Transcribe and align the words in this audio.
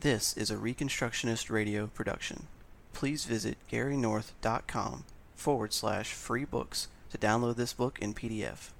This 0.00 0.34
is 0.34 0.50
a 0.50 0.56
Reconstructionist 0.56 1.50
radio 1.50 1.86
production. 1.86 2.46
Please 2.94 3.26
visit 3.26 3.58
garynorth.com 3.70 5.04
forward 5.34 5.74
slash 5.74 6.14
free 6.14 6.46
books 6.46 6.88
to 7.10 7.18
download 7.18 7.56
this 7.56 7.74
book 7.74 7.98
in 8.00 8.14
PDF. 8.14 8.70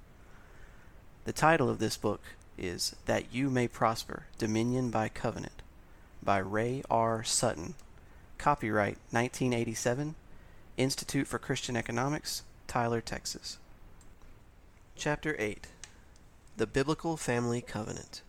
The 1.25 1.31
title 1.31 1.69
of 1.69 1.77
this 1.77 1.95
book 1.95 2.21
is 2.57 2.95
That 3.05 3.31
You 3.31 3.51
May 3.51 3.67
Prosper 3.67 4.23
Dominion 4.39 4.89
by 4.89 5.09
Covenant 5.09 5.61
by 6.23 6.39
Ray 6.39 6.81
R. 6.89 7.23
Sutton. 7.23 7.75
Copyright 8.39 8.97
1987, 9.11 10.15
Institute 10.77 11.27
for 11.27 11.37
Christian 11.37 11.77
Economics, 11.77 12.41
Tyler, 12.65 12.99
Texas. 12.99 13.59
Chapter 14.95 15.35
8 15.37 15.67
The 16.57 16.65
Biblical 16.65 17.15
Family 17.15 17.61
Covenant. 17.61 18.23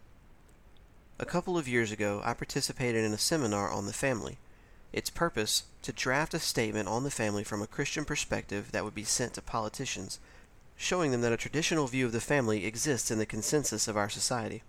A 1.18 1.26
couple 1.26 1.56
of 1.56 1.68
years 1.68 1.92
ago, 1.92 2.20
I 2.24 2.34
participated 2.34 3.04
in 3.04 3.12
a 3.12 3.18
seminar 3.18 3.70
on 3.70 3.86
the 3.86 3.92
family. 3.92 4.38
Its 4.92 5.10
purpose, 5.10 5.64
to 5.82 5.92
draft 5.92 6.34
a 6.34 6.38
statement 6.38 6.88
on 6.88 7.04
the 7.04 7.10
family 7.10 7.44
from 7.44 7.62
a 7.62 7.66
Christian 7.66 8.04
perspective 8.04 8.72
that 8.72 8.82
would 8.82 8.94
be 8.94 9.04
sent 9.04 9.34
to 9.34 9.42
politicians, 9.42 10.18
showing 10.76 11.10
them 11.10 11.20
that 11.20 11.32
a 11.32 11.36
traditional 11.36 11.86
view 11.86 12.06
of 12.06 12.12
the 12.12 12.20
family 12.20 12.66
exists 12.66 13.10
in 13.10 13.18
the 13.18 13.26
consensus 13.26 13.86
of 13.86 13.96
our 13.96 14.08
society. 14.08 14.62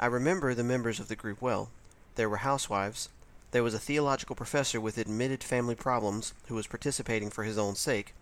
I 0.00 0.06
remember 0.06 0.54
the 0.54 0.64
members 0.64 0.98
of 0.98 1.08
the 1.08 1.14
group 1.14 1.40
well. 1.40 1.70
There 2.16 2.28
were 2.28 2.38
housewives. 2.38 3.08
There 3.52 3.62
was 3.62 3.74
a 3.74 3.78
theological 3.78 4.34
professor 4.34 4.80
with 4.80 4.98
admitted 4.98 5.44
family 5.44 5.74
problems 5.74 6.32
who 6.48 6.54
was 6.54 6.66
participating 6.66 7.30
for 7.30 7.44
his 7.44 7.58
own 7.58 7.76
sake. 7.76 8.14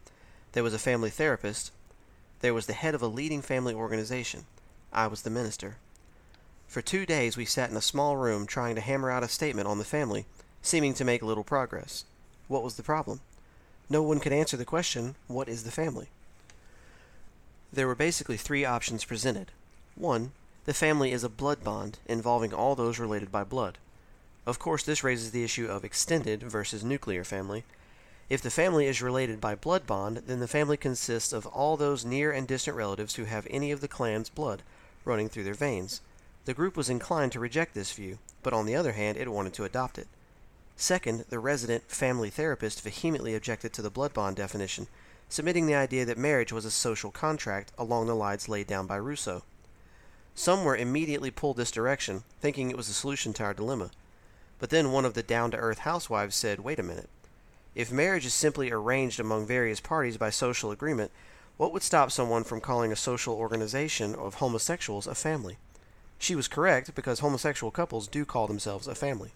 There 0.52 0.64
was 0.64 0.74
a 0.74 0.78
family 0.78 1.10
therapist. 1.10 1.72
There 2.40 2.52
was 2.52 2.66
the 2.66 2.74
head 2.74 2.94
of 2.94 3.02
a 3.02 3.06
leading 3.06 3.42
family 3.42 3.72
organization. 3.72 4.44
I 4.92 5.06
was 5.06 5.22
the 5.22 5.30
minister. 5.30 5.76
For 6.70 6.80
two 6.80 7.04
days 7.04 7.36
we 7.36 7.46
sat 7.46 7.68
in 7.68 7.76
a 7.76 7.82
small 7.82 8.16
room 8.16 8.46
trying 8.46 8.76
to 8.76 8.80
hammer 8.80 9.10
out 9.10 9.24
a 9.24 9.28
statement 9.28 9.66
on 9.66 9.78
the 9.78 9.84
family, 9.84 10.26
seeming 10.62 10.94
to 10.94 11.04
make 11.04 11.20
little 11.20 11.42
progress. 11.42 12.04
What 12.46 12.62
was 12.62 12.76
the 12.76 12.84
problem? 12.84 13.18
No 13.88 14.04
one 14.04 14.20
could 14.20 14.32
answer 14.32 14.56
the 14.56 14.64
question, 14.64 15.16
What 15.26 15.48
is 15.48 15.64
the 15.64 15.72
family? 15.72 16.10
There 17.72 17.88
were 17.88 17.96
basically 17.96 18.36
three 18.36 18.64
options 18.64 19.04
presented. 19.04 19.50
One, 19.96 20.30
the 20.64 20.72
family 20.72 21.10
is 21.10 21.24
a 21.24 21.28
blood 21.28 21.64
bond 21.64 21.98
involving 22.06 22.54
all 22.54 22.76
those 22.76 23.00
related 23.00 23.32
by 23.32 23.42
blood. 23.42 23.76
Of 24.46 24.60
course, 24.60 24.84
this 24.84 25.02
raises 25.02 25.32
the 25.32 25.42
issue 25.42 25.66
of 25.66 25.84
extended 25.84 26.44
versus 26.44 26.84
nuclear 26.84 27.24
family. 27.24 27.64
If 28.28 28.42
the 28.42 28.48
family 28.48 28.86
is 28.86 29.02
related 29.02 29.40
by 29.40 29.56
blood 29.56 29.88
bond, 29.88 30.18
then 30.28 30.38
the 30.38 30.46
family 30.46 30.76
consists 30.76 31.32
of 31.32 31.48
all 31.48 31.76
those 31.76 32.04
near 32.04 32.30
and 32.30 32.46
distant 32.46 32.76
relatives 32.76 33.16
who 33.16 33.24
have 33.24 33.48
any 33.50 33.72
of 33.72 33.80
the 33.80 33.88
clan's 33.88 34.28
blood 34.28 34.62
running 35.04 35.28
through 35.28 35.42
their 35.42 35.54
veins. 35.54 36.00
The 36.46 36.54
group 36.54 36.76
was 36.76 36.88
inclined 36.88 37.32
to 37.32 37.40
reject 37.40 37.74
this 37.74 37.92
view, 37.92 38.18
but 38.42 38.52
on 38.52 38.66
the 38.66 38.74
other 38.74 38.92
hand, 38.92 39.18
it 39.18 39.30
wanted 39.30 39.52
to 39.54 39.64
adopt 39.64 39.98
it. 39.98 40.08
Second, 40.76 41.26
the 41.28 41.38
resident 41.38 41.90
family 41.90 42.30
therapist 42.30 42.80
vehemently 42.80 43.34
objected 43.34 43.72
to 43.74 43.82
the 43.82 43.90
blood 43.90 44.14
bond 44.14 44.36
definition, 44.36 44.86
submitting 45.28 45.66
the 45.66 45.74
idea 45.74 46.06
that 46.06 46.16
marriage 46.16 46.52
was 46.52 46.64
a 46.64 46.70
social 46.70 47.10
contract 47.10 47.70
along 47.76 48.06
the 48.06 48.16
lines 48.16 48.48
laid 48.48 48.66
down 48.66 48.86
by 48.86 48.96
Rousseau. 48.96 49.42
Some 50.34 50.64
were 50.64 50.76
immediately 50.76 51.30
pulled 51.30 51.58
this 51.58 51.70
direction, 51.70 52.24
thinking 52.40 52.70
it 52.70 52.76
was 52.76 52.88
a 52.88 52.94
solution 52.94 53.34
to 53.34 53.44
our 53.44 53.52
dilemma. 53.52 53.90
But 54.58 54.70
then 54.70 54.90
one 54.90 55.04
of 55.04 55.12
the 55.12 55.22
down 55.22 55.50
to 55.50 55.58
earth 55.58 55.80
housewives 55.80 56.34
said, 56.34 56.60
Wait 56.60 56.78
a 56.78 56.82
minute. 56.82 57.10
If 57.74 57.92
marriage 57.92 58.24
is 58.24 58.34
simply 58.34 58.70
arranged 58.70 59.20
among 59.20 59.46
various 59.46 59.80
parties 59.80 60.16
by 60.16 60.30
social 60.30 60.70
agreement, 60.70 61.10
what 61.58 61.72
would 61.72 61.82
stop 61.82 62.10
someone 62.10 62.44
from 62.44 62.62
calling 62.62 62.90
a 62.90 62.96
social 62.96 63.34
organization 63.34 64.14
of 64.14 64.36
homosexuals 64.36 65.06
a 65.06 65.14
family? 65.14 65.58
She 66.20 66.34
was 66.34 66.48
correct 66.48 66.94
because 66.94 67.20
homosexual 67.20 67.70
couples 67.70 68.06
do 68.06 68.26
call 68.26 68.46
themselves 68.46 68.86
a 68.86 68.94
family. 68.94 69.32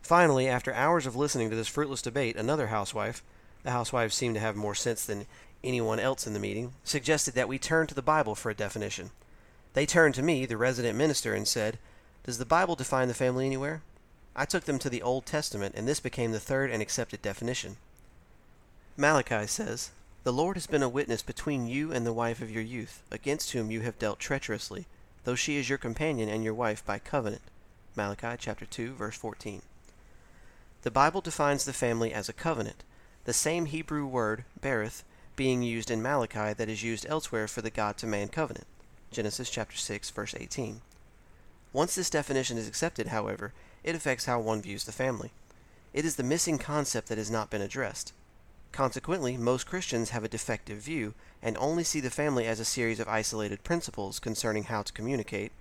Finally, 0.00 0.48
after 0.48 0.72
hours 0.72 1.04
of 1.04 1.14
listening 1.14 1.50
to 1.50 1.54
this 1.54 1.68
fruitless 1.68 2.00
debate, 2.00 2.34
another 2.34 2.68
housewife, 2.68 3.22
the 3.62 3.72
housewives 3.72 4.14
seemed 4.14 4.34
to 4.34 4.40
have 4.40 4.56
more 4.56 4.74
sense 4.74 5.04
than 5.04 5.26
anyone 5.62 6.00
else 6.00 6.26
in 6.26 6.32
the 6.32 6.40
meeting, 6.40 6.72
suggested 6.82 7.34
that 7.34 7.46
we 7.46 7.58
turn 7.58 7.86
to 7.86 7.94
the 7.94 8.00
Bible 8.00 8.34
for 8.34 8.48
a 8.48 8.54
definition. 8.54 9.10
They 9.74 9.84
turned 9.84 10.14
to 10.14 10.22
me, 10.22 10.46
the 10.46 10.56
resident 10.56 10.96
minister, 10.96 11.34
and 11.34 11.46
said, 11.46 11.78
Does 12.24 12.38
the 12.38 12.46
Bible 12.46 12.74
define 12.74 13.08
the 13.08 13.14
family 13.14 13.44
anywhere? 13.44 13.82
I 14.34 14.46
took 14.46 14.64
them 14.64 14.78
to 14.78 14.88
the 14.88 15.02
Old 15.02 15.26
Testament, 15.26 15.74
and 15.76 15.86
this 15.86 16.00
became 16.00 16.32
the 16.32 16.40
third 16.40 16.70
and 16.70 16.80
accepted 16.80 17.20
definition. 17.20 17.76
Malachi 18.96 19.46
says, 19.46 19.90
The 20.24 20.32
Lord 20.32 20.56
has 20.56 20.66
been 20.66 20.82
a 20.82 20.88
witness 20.88 21.20
between 21.20 21.68
you 21.68 21.92
and 21.92 22.06
the 22.06 22.14
wife 22.14 22.40
of 22.40 22.50
your 22.50 22.62
youth, 22.62 23.02
against 23.10 23.52
whom 23.52 23.70
you 23.70 23.82
have 23.82 23.98
dealt 23.98 24.18
treacherously, 24.18 24.86
though 25.24 25.34
she 25.34 25.56
is 25.56 25.68
your 25.68 25.78
companion 25.78 26.28
and 26.28 26.42
your 26.42 26.54
wife 26.54 26.84
by 26.84 26.98
covenant. 26.98 27.42
Malachi 27.94 28.36
chapter 28.38 28.66
2, 28.66 28.94
verse 28.94 29.16
14. 29.16 29.62
The 30.82 30.90
Bible 30.90 31.20
defines 31.20 31.64
the 31.64 31.72
family 31.72 32.12
as 32.12 32.28
a 32.28 32.32
covenant, 32.32 32.84
the 33.24 33.32
same 33.32 33.66
Hebrew 33.66 34.06
word, 34.06 34.44
berith, 34.60 35.04
being 35.36 35.62
used 35.62 35.90
in 35.90 36.02
Malachi 36.02 36.52
that 36.52 36.68
is 36.68 36.82
used 36.82 37.06
elsewhere 37.08 37.48
for 37.48 37.62
the 37.62 37.70
God 37.70 37.96
to 37.98 38.06
man 38.06 38.28
covenant. 38.28 38.66
Genesis 39.10 39.50
chapter 39.50 39.76
6, 39.76 40.10
verse 40.10 40.34
18. 40.34 40.80
Once 41.72 41.94
this 41.94 42.10
definition 42.10 42.58
is 42.58 42.68
accepted, 42.68 43.08
however, 43.08 43.52
it 43.84 43.94
affects 43.94 44.26
how 44.26 44.40
one 44.40 44.60
views 44.60 44.84
the 44.84 44.92
family. 44.92 45.30
It 45.92 46.04
is 46.04 46.16
the 46.16 46.22
missing 46.22 46.58
concept 46.58 47.08
that 47.08 47.18
has 47.18 47.30
not 47.30 47.50
been 47.50 47.62
addressed. 47.62 48.12
Consequently, 48.72 49.36
most 49.36 49.66
Christians 49.66 50.10
have 50.10 50.24
a 50.24 50.28
defective 50.28 50.78
view 50.78 51.12
and 51.42 51.58
only 51.58 51.84
see 51.84 52.00
the 52.00 52.10
family 52.10 52.46
as 52.46 52.58
a 52.58 52.64
series 52.64 52.98
of 53.00 53.08
isolated 53.08 53.62
principles 53.62 54.18
concerning 54.18 54.64
how 54.64 54.82
to 54.82 54.92
communicate, 54.94 55.52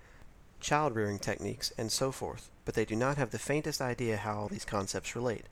child 0.62 0.96
rearing 0.96 1.20
techniques, 1.20 1.74
and 1.78 1.92
so 1.92 2.12
forth, 2.14 2.50
but 2.64 2.74
they 2.74 2.86
do 2.86 2.96
not 2.96 3.18
have 3.18 3.32
the 3.32 3.40
faintest 3.40 3.82
idea 3.82 4.16
how 4.16 4.38
all 4.38 4.48
these 4.48 4.64
concepts 4.64 5.16
relate. 5.16 5.46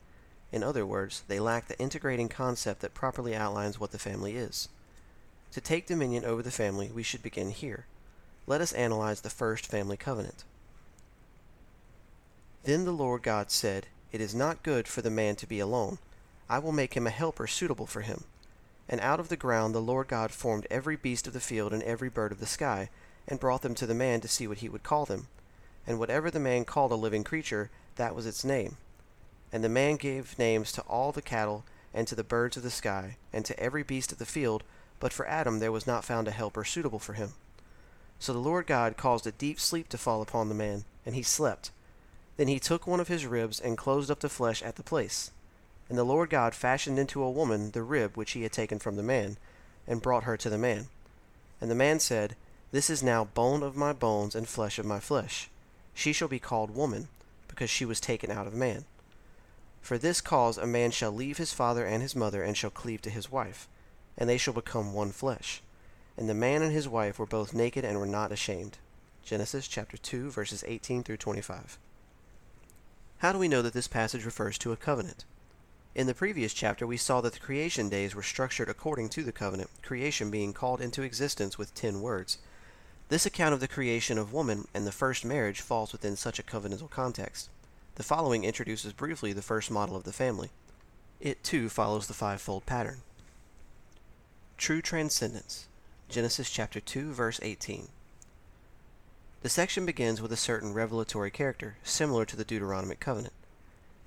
In 0.50 0.62
other 0.62 0.86
words, 0.86 1.22
they 1.28 1.38
lack 1.38 1.68
the 1.68 1.78
integrating 1.78 2.30
concept 2.30 2.80
that 2.80 2.94
properly 2.94 3.36
outlines 3.36 3.78
what 3.78 3.92
the 3.92 3.98
family 3.98 4.36
is. 4.36 4.68
To 5.52 5.60
take 5.60 5.86
dominion 5.86 6.24
over 6.24 6.42
the 6.42 6.50
family, 6.50 6.90
we 6.92 7.02
should 7.02 7.22
begin 7.22 7.50
here. 7.50 7.84
Let 8.46 8.60
us 8.60 8.72
analyze 8.72 9.20
the 9.20 9.30
first 9.30 9.66
family 9.66 9.96
covenant. 9.96 10.44
Then 12.64 12.84
the 12.84 12.92
Lord 12.92 13.22
God 13.22 13.50
said, 13.50 13.86
It 14.12 14.20
is 14.20 14.34
not 14.34 14.62
good 14.62 14.88
for 14.88 15.02
the 15.02 15.10
man 15.10 15.36
to 15.36 15.46
be 15.46 15.60
alone. 15.60 15.98
I 16.50 16.58
will 16.58 16.72
make 16.72 16.94
him 16.94 17.06
a 17.06 17.10
helper 17.10 17.46
suitable 17.46 17.86
for 17.86 18.00
him. 18.00 18.24
And 18.88 19.00
out 19.00 19.20
of 19.20 19.28
the 19.28 19.36
ground 19.36 19.72
the 19.72 19.80
Lord 19.80 20.08
God 20.08 20.32
formed 20.32 20.66
every 20.68 20.96
beast 20.96 21.28
of 21.28 21.32
the 21.32 21.38
field 21.38 21.72
and 21.72 21.80
every 21.84 22.08
bird 22.08 22.32
of 22.32 22.40
the 22.40 22.46
sky, 22.46 22.90
and 23.28 23.38
brought 23.38 23.62
them 23.62 23.76
to 23.76 23.86
the 23.86 23.94
man 23.94 24.20
to 24.20 24.26
see 24.26 24.48
what 24.48 24.58
he 24.58 24.68
would 24.68 24.82
call 24.82 25.06
them. 25.06 25.28
And 25.86 26.00
whatever 26.00 26.28
the 26.28 26.40
man 26.40 26.64
called 26.64 26.90
a 26.90 26.96
living 26.96 27.22
creature, 27.22 27.70
that 27.94 28.16
was 28.16 28.26
its 28.26 28.44
name. 28.44 28.78
And 29.52 29.62
the 29.62 29.68
man 29.68 29.94
gave 29.94 30.36
names 30.40 30.72
to 30.72 30.82
all 30.82 31.12
the 31.12 31.22
cattle, 31.22 31.64
and 31.94 32.08
to 32.08 32.16
the 32.16 32.24
birds 32.24 32.56
of 32.56 32.64
the 32.64 32.70
sky, 32.70 33.16
and 33.32 33.44
to 33.44 33.58
every 33.60 33.84
beast 33.84 34.10
of 34.10 34.18
the 34.18 34.26
field, 34.26 34.64
but 34.98 35.12
for 35.12 35.28
Adam 35.28 35.60
there 35.60 35.70
was 35.70 35.86
not 35.86 36.04
found 36.04 36.26
a 36.26 36.32
helper 36.32 36.64
suitable 36.64 36.98
for 36.98 37.12
him. 37.12 37.34
So 38.18 38.32
the 38.32 38.40
Lord 38.40 38.66
God 38.66 38.96
caused 38.96 39.24
a 39.24 39.32
deep 39.32 39.60
sleep 39.60 39.88
to 39.90 39.98
fall 39.98 40.20
upon 40.20 40.48
the 40.48 40.54
man, 40.56 40.84
and 41.06 41.14
he 41.14 41.22
slept. 41.22 41.70
Then 42.36 42.48
he 42.48 42.58
took 42.58 42.88
one 42.88 42.98
of 42.98 43.06
his 43.06 43.24
ribs, 43.24 43.60
and 43.60 43.78
closed 43.78 44.10
up 44.10 44.18
the 44.18 44.28
flesh 44.28 44.62
at 44.64 44.74
the 44.74 44.82
place. 44.82 45.30
And 45.90 45.98
the 45.98 46.04
Lord 46.04 46.30
God 46.30 46.54
fashioned 46.54 47.00
into 47.00 47.20
a 47.20 47.30
woman 47.30 47.72
the 47.72 47.82
rib 47.82 48.16
which 48.16 48.30
he 48.30 48.44
had 48.44 48.52
taken 48.52 48.78
from 48.78 48.94
the 48.94 49.02
man, 49.02 49.36
and 49.88 50.00
brought 50.00 50.22
her 50.22 50.36
to 50.36 50.48
the 50.48 50.56
man. 50.56 50.86
And 51.60 51.68
the 51.68 51.74
man 51.74 51.98
said, 51.98 52.36
This 52.70 52.88
is 52.88 53.02
now 53.02 53.24
bone 53.24 53.64
of 53.64 53.74
my 53.74 53.92
bones 53.92 54.36
and 54.36 54.48
flesh 54.48 54.78
of 54.78 54.86
my 54.86 55.00
flesh. 55.00 55.50
She 55.92 56.12
shall 56.12 56.28
be 56.28 56.38
called 56.38 56.76
woman, 56.76 57.08
because 57.48 57.70
she 57.70 57.84
was 57.84 58.00
taken 58.00 58.30
out 58.30 58.46
of 58.46 58.54
man. 58.54 58.84
For 59.82 59.98
this 59.98 60.20
cause 60.20 60.56
a 60.56 60.66
man 60.66 60.92
shall 60.92 61.10
leave 61.10 61.38
his 61.38 61.52
father 61.52 61.84
and 61.84 62.02
his 62.02 62.14
mother, 62.14 62.44
and 62.44 62.56
shall 62.56 62.70
cleave 62.70 63.02
to 63.02 63.10
his 63.10 63.32
wife, 63.32 63.66
and 64.16 64.30
they 64.30 64.38
shall 64.38 64.54
become 64.54 64.92
one 64.92 65.10
flesh. 65.10 65.60
And 66.16 66.28
the 66.28 66.34
man 66.34 66.62
and 66.62 66.72
his 66.72 66.88
wife 66.88 67.18
were 67.18 67.26
both 67.26 67.52
naked 67.52 67.84
and 67.84 67.98
were 67.98 68.06
not 68.06 68.30
ashamed. 68.30 68.78
Genesis 69.24 69.66
chapter 69.66 69.96
2, 69.96 70.30
verses 70.30 70.62
18 70.68 71.02
through 71.02 71.16
25. 71.16 71.78
How 73.18 73.32
do 73.32 73.40
we 73.40 73.48
know 73.48 73.60
that 73.60 73.72
this 73.72 73.88
passage 73.88 74.24
refers 74.24 74.56
to 74.58 74.70
a 74.70 74.76
covenant? 74.76 75.24
In 75.92 76.06
the 76.06 76.14
previous 76.14 76.54
chapter, 76.54 76.86
we 76.86 76.96
saw 76.96 77.20
that 77.20 77.32
the 77.32 77.40
creation 77.40 77.88
days 77.88 78.14
were 78.14 78.22
structured 78.22 78.68
according 78.68 79.08
to 79.10 79.24
the 79.24 79.32
covenant, 79.32 79.70
creation 79.82 80.30
being 80.30 80.52
called 80.52 80.80
into 80.80 81.02
existence 81.02 81.58
with 81.58 81.74
ten 81.74 82.00
words. 82.00 82.38
This 83.08 83.26
account 83.26 83.54
of 83.54 83.60
the 83.60 83.66
creation 83.66 84.16
of 84.16 84.32
woman 84.32 84.68
and 84.72 84.86
the 84.86 84.92
first 84.92 85.24
marriage 85.24 85.60
falls 85.60 85.90
within 85.90 86.14
such 86.14 86.38
a 86.38 86.44
covenantal 86.44 86.88
context. 86.88 87.48
The 87.96 88.04
following 88.04 88.44
introduces 88.44 88.92
briefly 88.92 89.32
the 89.32 89.42
first 89.42 89.68
model 89.68 89.96
of 89.96 90.04
the 90.04 90.12
family. 90.12 90.50
It 91.18 91.42
too 91.42 91.68
follows 91.68 92.06
the 92.06 92.14
fivefold 92.14 92.66
pattern. 92.66 93.02
True 94.56 94.80
transcendence. 94.80 95.66
Genesis 96.08 96.50
chapter 96.50 96.78
2 96.78 97.12
verse 97.12 97.40
18. 97.42 97.88
The 99.42 99.48
section 99.48 99.86
begins 99.86 100.22
with 100.22 100.32
a 100.32 100.36
certain 100.36 100.72
revelatory 100.72 101.32
character, 101.32 101.78
similar 101.82 102.24
to 102.26 102.36
the 102.36 102.44
Deuteronomic 102.44 103.00
covenant. 103.00 103.34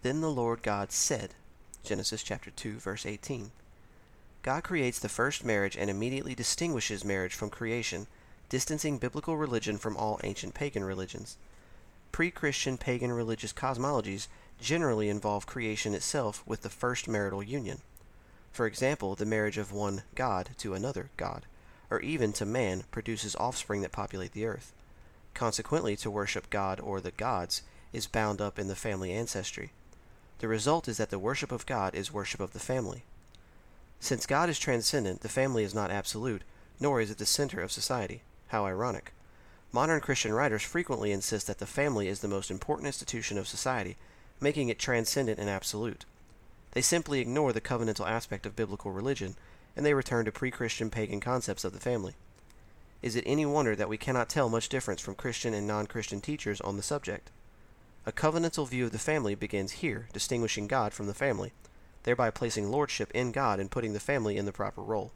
Then 0.02 0.22
the 0.22 0.32
Lord 0.32 0.64
God 0.64 0.94
said, 0.94 1.34
Genesis 1.84 2.24
chapter 2.24 2.50
2 2.50 2.80
verse 2.80 3.06
18. 3.06 3.52
God 4.42 4.64
creates 4.64 5.00
the 5.00 5.10
first 5.10 5.44
marriage 5.44 5.76
and 5.76 5.90
immediately 5.90 6.34
distinguishes 6.34 7.04
marriage 7.04 7.34
from 7.34 7.50
creation, 7.50 8.08
distancing 8.48 8.98
biblical 8.98 9.36
religion 9.36 9.78
from 9.78 9.98
all 9.98 10.18
ancient 10.24 10.54
pagan 10.54 10.86
religions. 10.86 11.38
pre 12.14 12.32
Christian 12.32 12.78
pagan 12.78 13.12
religious 13.12 13.52
cosmologies 13.52 14.28
generally 14.62 15.10
involve 15.10 15.46
creation 15.46 15.94
itself 15.94 16.42
with 16.46 16.62
the 16.62 16.70
first 16.70 17.10
marital 17.10 17.44
union. 17.44 17.82
For 18.54 18.66
example, 18.66 19.16
the 19.16 19.26
marriage 19.26 19.58
of 19.58 19.74
one 19.74 20.04
god 20.16 20.52
to 20.60 20.74
another 20.74 21.10
god, 21.18 21.46
or 21.90 22.00
even 22.00 22.32
to 22.34 22.46
man, 22.46 22.86
produces 22.92 23.36
offspring 23.36 23.82
that 23.82 23.92
populate 23.92 24.32
the 24.32 24.46
earth. 24.46 24.72
Consequently, 25.34 25.98
to 25.98 26.10
worship 26.10 26.50
God 26.50 26.80
or 26.80 27.02
the 27.02 27.12
gods 27.12 27.62
is 27.92 28.08
bound 28.08 28.40
up 28.40 28.58
in 28.58 28.70
the 28.70 28.76
family 28.76 29.12
ancestry. 29.12 29.74
The 30.40 30.48
result 30.48 30.88
is 30.88 30.98
that 30.98 31.10
the 31.10 31.20
worship 31.20 31.52
of 31.52 31.66
God 31.66 31.96
is 31.96 32.12
worship 32.14 32.40
of 32.40 32.54
the 32.54 32.60
family. 32.60 33.04
Since 34.00 34.26
God 34.26 34.50
is 34.50 34.60
transcendent, 34.60 35.22
the 35.22 35.30
family 35.30 35.64
is 35.64 35.74
not 35.74 35.92
absolute, 35.92 36.42
nor 36.80 37.00
is 37.00 37.10
it 37.10 37.18
the 37.18 37.26
center 37.26 37.62
of 37.62 37.72
society. 37.72 38.22
How 38.48 38.66
ironic. 38.66 39.14
Modern 39.72 40.02
Christian 40.02 40.34
writers 40.34 40.62
frequently 40.62 41.12
insist 41.12 41.48
that 41.48 41.58
the 41.58 41.66
family 41.66 42.08
is 42.08 42.20
the 42.20 42.28
most 42.28 42.52
important 42.52 42.86
institution 42.86 43.38
of 43.38 43.48
society, 43.48 43.98
making 44.40 44.70
it 44.70 44.78
transcendent 44.78 45.40
and 45.40 45.50
absolute. 45.50 46.06
They 46.74 46.82
simply 46.82 47.22
ignore 47.22 47.54
the 47.54 47.62
covenantal 47.62 48.08
aspect 48.08 48.46
of 48.46 48.56
biblical 48.56 48.92
religion, 48.92 49.36
and 49.76 49.86
they 49.86 49.94
return 49.94 50.26
to 50.26 50.32
pre 50.32 50.52
Christian 50.52 50.90
pagan 50.90 51.20
concepts 51.20 51.64
of 51.64 51.74
the 51.74 51.80
family. 51.80 52.16
Is 53.02 53.16
it 53.16 53.24
any 53.26 53.46
wonder 53.46 53.76
that 53.76 53.90
we 53.90 53.98
cannot 53.98 54.30
tell 54.30 54.50
much 54.50 54.70
difference 54.70 55.02
from 55.02 55.16
Christian 55.16 55.54
and 55.54 55.68
non 55.68 55.88
Christian 55.88 56.22
teachers 56.22 56.62
on 56.62 56.78
the 56.78 56.84
subject? 56.84 57.32
A 58.06 58.12
covenantal 58.12 58.68
view 58.68 58.86
of 58.86 58.92
the 58.92 59.00
family 59.00 59.34
begins 59.34 59.74
here, 59.74 60.10
distinguishing 60.12 60.68
God 60.68 60.94
from 60.94 61.08
the 61.08 61.14
family, 61.14 61.54
thereby 62.04 62.32
placing 62.32 62.70
lordship 62.70 63.10
in 63.14 63.32
God 63.32 63.62
and 63.62 63.72
putting 63.72 63.94
the 63.94 64.00
family 64.02 64.36
in 64.36 64.46
the 64.46 64.52
proper 64.52 64.82
role. 64.82 65.14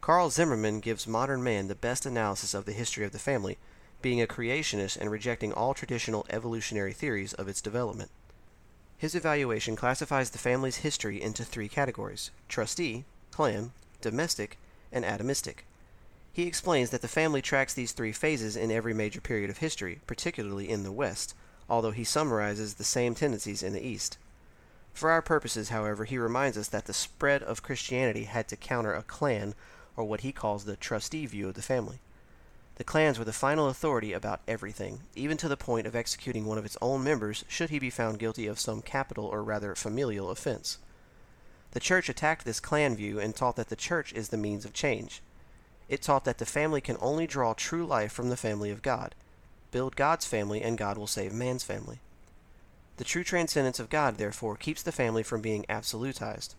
Carle 0.00 0.30
Zimmerman 0.30 0.80
gives 0.80 1.06
modern 1.06 1.44
man 1.44 1.68
the 1.68 1.76
best 1.76 2.04
analysis 2.04 2.54
of 2.54 2.64
the 2.64 2.72
history 2.72 3.04
of 3.04 3.12
the 3.12 3.20
family, 3.20 3.56
being 4.02 4.20
a 4.20 4.26
creationist 4.26 4.96
and 4.96 5.12
rejecting 5.12 5.52
all 5.52 5.72
traditional 5.72 6.26
evolutionary 6.28 6.92
theories 6.92 7.34
of 7.34 7.46
its 7.46 7.60
development. 7.60 8.10
His 8.96 9.14
evaluation 9.14 9.76
classifies 9.76 10.30
the 10.30 10.38
family's 10.38 10.78
history 10.78 11.22
into 11.22 11.44
three 11.44 11.68
categories 11.68 12.32
trustee, 12.48 13.04
clan, 13.30 13.70
domestic, 14.00 14.58
and 14.90 15.04
atomistic. 15.04 15.58
He 16.32 16.48
explains 16.48 16.90
that 16.90 17.02
the 17.02 17.08
family 17.08 17.42
tracks 17.42 17.74
these 17.74 17.92
three 17.92 18.12
phases 18.12 18.56
in 18.56 18.72
every 18.72 18.94
major 18.94 19.20
period 19.20 19.50
of 19.50 19.58
history, 19.58 20.00
particularly 20.06 20.68
in 20.68 20.82
the 20.82 20.92
West, 20.92 21.34
although 21.70 21.92
he 21.92 22.04
summarizes 22.04 22.74
the 22.74 22.84
same 22.84 23.14
tendencies 23.14 23.62
in 23.62 23.72
the 23.72 23.86
East. 23.86 24.18
For 24.92 25.10
our 25.10 25.22
purposes, 25.22 25.68
however, 25.68 26.04
he 26.04 26.18
reminds 26.18 26.58
us 26.58 26.68
that 26.68 26.86
the 26.86 26.92
spread 26.92 27.42
of 27.44 27.62
Christianity 27.62 28.24
had 28.24 28.48
to 28.48 28.56
counter 28.56 28.92
a 28.92 29.04
clan, 29.04 29.54
or 29.96 30.04
what 30.04 30.20
he 30.20 30.32
calls 30.32 30.64
the 30.64 30.76
trustee 30.76 31.26
view 31.26 31.48
of 31.48 31.54
the 31.54 31.62
family. 31.62 32.00
The 32.74 32.84
clans 32.84 33.18
were 33.18 33.24
the 33.24 33.32
final 33.32 33.68
authority 33.68 34.12
about 34.12 34.40
everything, 34.48 35.00
even 35.14 35.36
to 35.36 35.48
the 35.48 35.56
point 35.56 35.86
of 35.86 35.94
executing 35.94 36.44
one 36.44 36.58
of 36.58 36.64
its 36.64 36.78
own 36.82 37.04
members 37.04 37.44
should 37.46 37.70
he 37.70 37.78
be 37.78 37.90
found 37.90 38.18
guilty 38.18 38.46
of 38.46 38.58
some 38.58 38.82
capital 38.82 39.26
or 39.26 39.42
rather 39.42 39.74
familial 39.74 40.30
offense. 40.30 40.78
The 41.72 41.80
church 41.80 42.08
attacked 42.08 42.44
this 42.44 42.58
clan 42.58 42.96
view 42.96 43.20
and 43.20 43.36
taught 43.36 43.56
that 43.56 43.68
the 43.68 43.76
church 43.76 44.12
is 44.12 44.30
the 44.30 44.36
means 44.36 44.64
of 44.64 44.72
change. 44.72 45.22
It 45.88 46.02
taught 46.02 46.24
that 46.24 46.38
the 46.38 46.46
family 46.46 46.80
can 46.80 46.96
only 47.00 47.26
draw 47.26 47.52
true 47.52 47.86
life 47.86 48.12
from 48.12 48.28
the 48.28 48.36
family 48.36 48.70
of 48.70 48.82
God. 48.82 49.14
Build 49.70 49.96
God's 49.96 50.26
family, 50.26 50.62
and 50.62 50.78
God 50.78 50.98
will 50.98 51.06
save 51.06 51.32
man's 51.32 51.64
family. 51.64 52.00
The 52.96 53.04
true 53.04 53.24
transcendence 53.24 53.78
of 53.78 53.88
God, 53.88 54.18
therefore, 54.18 54.56
keeps 54.56 54.82
the 54.82 54.92
family 54.92 55.22
from 55.22 55.40
being 55.40 55.64
absolutized. 55.68 56.54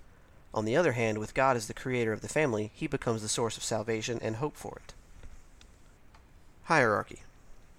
On 0.54 0.66
the 0.66 0.76
other 0.76 0.94
hand, 0.94 1.18
with 1.18 1.34
God 1.34 1.56
as 1.56 1.68
the 1.68 1.74
creator 1.74 2.12
of 2.12 2.22
the 2.22 2.28
family, 2.28 2.72
he 2.74 2.88
becomes 2.88 3.22
the 3.22 3.30
source 3.30 3.58
of 3.58 3.64
salvation 3.64 4.20
and 4.22 4.38
hope 4.38 4.58
for 4.58 4.82
it. 4.84 4.94
Hierarchy 6.64 7.20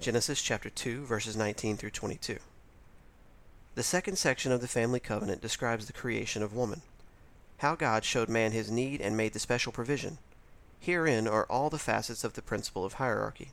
Genesis 0.00 0.42
chapter 0.42 0.68
2 0.68 1.04
verses 1.04 1.36
19 1.36 1.76
through 1.76 1.90
22. 1.90 2.38
The 3.74 3.82
second 3.82 4.16
section 4.16 4.52
of 4.52 4.60
the 4.60 4.68
family 4.68 5.00
covenant 5.00 5.40
describes 5.40 5.86
the 5.86 5.92
creation 5.92 6.42
of 6.42 6.54
woman. 6.54 6.82
How 7.58 7.74
God 7.74 8.04
showed 8.04 8.28
man 8.28 8.52
his 8.52 8.70
need 8.70 9.00
and 9.00 9.16
made 9.16 9.32
the 9.32 9.38
special 9.38 9.72
provision. 9.72 10.18
Herein 10.80 11.28
are 11.28 11.46
all 11.46 11.70
the 11.70 11.78
facets 11.78 12.24
of 12.24 12.34
the 12.34 12.42
principle 12.42 12.84
of 12.84 12.94
hierarchy. 12.94 13.52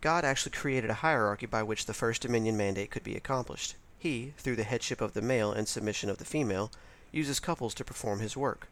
God 0.00 0.24
actually 0.24 0.52
created 0.52 0.90
a 0.90 0.94
hierarchy 0.94 1.46
by 1.46 1.62
which 1.62 1.86
the 1.86 1.94
first 1.94 2.22
dominion 2.22 2.56
mandate 2.56 2.90
could 2.90 3.02
be 3.02 3.16
accomplished. 3.16 3.76
He, 3.98 4.34
through 4.38 4.56
the 4.56 4.64
headship 4.64 5.00
of 5.00 5.14
the 5.14 5.22
male 5.22 5.52
and 5.52 5.66
submission 5.66 6.10
of 6.10 6.18
the 6.18 6.24
female, 6.24 6.70
uses 7.12 7.40
couples 7.40 7.74
to 7.74 7.84
perform 7.84 8.20
his 8.20 8.36
work. 8.36 8.68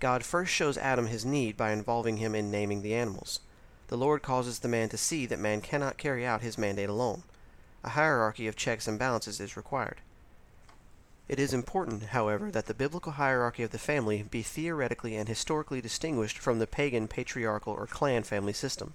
God 0.00 0.24
first 0.24 0.52
shows 0.52 0.76
Adam 0.76 1.06
his 1.06 1.24
need 1.24 1.56
by 1.56 1.72
involving 1.72 2.16
him 2.18 2.34
in 2.34 2.50
naming 2.50 2.82
the 2.82 2.94
animals. 2.94 3.40
The 3.88 3.96
Lord 3.96 4.22
causes 4.22 4.58
the 4.58 4.68
man 4.68 4.88
to 4.88 4.96
see 4.96 5.26
that 5.26 5.38
man 5.38 5.60
cannot 5.60 5.98
carry 5.98 6.26
out 6.26 6.42
his 6.42 6.58
mandate 6.58 6.88
alone. 6.88 7.22
A 7.84 7.90
hierarchy 7.90 8.48
of 8.48 8.56
checks 8.56 8.88
and 8.88 8.98
balances 8.98 9.40
is 9.40 9.56
required. 9.56 10.00
It 11.28 11.38
is 11.38 11.54
important, 11.54 12.04
however, 12.04 12.50
that 12.50 12.66
the 12.66 12.74
biblical 12.74 13.12
hierarchy 13.12 13.62
of 13.62 13.70
the 13.70 13.78
family 13.78 14.22
be 14.22 14.42
theoretically 14.42 15.16
and 15.16 15.28
historically 15.28 15.80
distinguished 15.80 16.38
from 16.38 16.58
the 16.58 16.66
pagan 16.66 17.08
patriarchal 17.08 17.72
or 17.72 17.86
clan 17.86 18.22
family 18.22 18.52
system. 18.52 18.94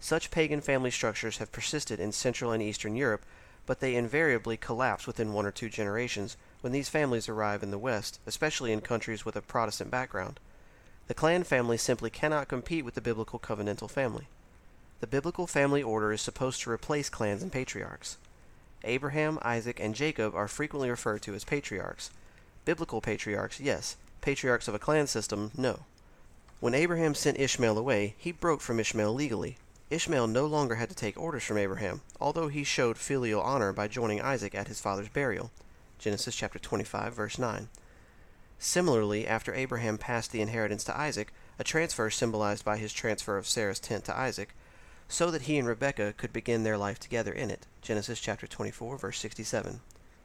Such 0.00 0.30
pagan 0.30 0.60
family 0.60 0.90
structures 0.90 1.38
have 1.38 1.52
persisted 1.52 1.98
in 1.98 2.12
Central 2.12 2.52
and 2.52 2.62
Eastern 2.62 2.94
Europe, 2.94 3.24
but 3.66 3.80
they 3.80 3.96
invariably 3.96 4.56
collapse 4.56 5.06
within 5.06 5.32
one 5.32 5.44
or 5.44 5.50
two 5.50 5.68
generations 5.68 6.36
when 6.60 6.72
these 6.72 6.88
families 6.88 7.28
arrive 7.28 7.62
in 7.62 7.70
the 7.70 7.78
West, 7.78 8.18
especially 8.26 8.72
in 8.72 8.80
countries 8.80 9.24
with 9.24 9.36
a 9.36 9.42
Protestant 9.42 9.90
background. 9.90 10.40
The 11.08 11.14
clan 11.14 11.44
family 11.44 11.76
simply 11.76 12.10
cannot 12.10 12.48
compete 12.48 12.84
with 12.84 12.94
the 12.94 13.00
biblical 13.00 13.38
covenantal 13.38 13.90
family. 13.90 14.28
The 15.00 15.06
biblical 15.06 15.46
family 15.46 15.82
order 15.82 16.12
is 16.12 16.22
supposed 16.22 16.62
to 16.62 16.70
replace 16.70 17.08
clans 17.08 17.42
and 17.42 17.52
patriarchs. 17.52 18.16
Abraham, 18.84 19.38
Isaac, 19.42 19.80
and 19.80 19.94
Jacob 19.94 20.34
are 20.34 20.48
frequently 20.48 20.90
referred 20.90 21.22
to 21.22 21.34
as 21.34 21.44
patriarchs. 21.44 22.10
Biblical 22.64 23.00
patriarchs, 23.00 23.60
yes. 23.60 23.96
Patriarchs 24.20 24.68
of 24.68 24.74
a 24.74 24.78
clan 24.78 25.06
system, 25.06 25.50
no. 25.56 25.80
When 26.60 26.74
Abraham 26.74 27.14
sent 27.14 27.38
Ishmael 27.38 27.78
away, 27.78 28.14
he 28.18 28.32
broke 28.32 28.60
from 28.60 28.80
Ishmael 28.80 29.14
legally, 29.14 29.56
Ishmael 29.90 30.26
no 30.26 30.44
longer 30.44 30.74
had 30.74 30.90
to 30.90 30.94
take 30.94 31.18
orders 31.18 31.44
from 31.44 31.56
Abraham, 31.56 32.02
although 32.20 32.48
he 32.48 32.62
showed 32.62 32.98
filial 32.98 33.40
honor 33.40 33.72
by 33.72 33.88
joining 33.88 34.20
Isaac 34.20 34.54
at 34.54 34.68
his 34.68 34.80
father's 34.80 35.08
burial. 35.08 35.50
Genesis 35.98 36.36
chapter 36.36 36.58
25 36.58 37.14
verse 37.14 37.38
9. 37.38 37.68
Similarly, 38.58 39.26
after 39.26 39.54
Abraham 39.54 39.96
passed 39.96 40.30
the 40.30 40.42
inheritance 40.42 40.84
to 40.84 40.98
Isaac, 40.98 41.32
a 41.58 41.64
transfer 41.64 42.10
symbolized 42.10 42.66
by 42.66 42.76
his 42.76 42.92
transfer 42.92 43.38
of 43.38 43.46
Sarah's 43.46 43.78
tent 43.80 44.04
to 44.04 44.16
Isaac, 44.16 44.54
so 45.08 45.30
that 45.30 45.42
he 45.42 45.56
and 45.56 45.66
Rebekah 45.66 46.14
could 46.18 46.34
begin 46.34 46.64
their 46.64 46.76
life 46.76 47.00
together 47.00 47.32
in 47.32 47.50
it. 47.50 47.66
Genesis 47.80 48.20
chapter 48.20 48.46
24 48.46 48.98
verse 48.98 49.18
67. 49.18 49.80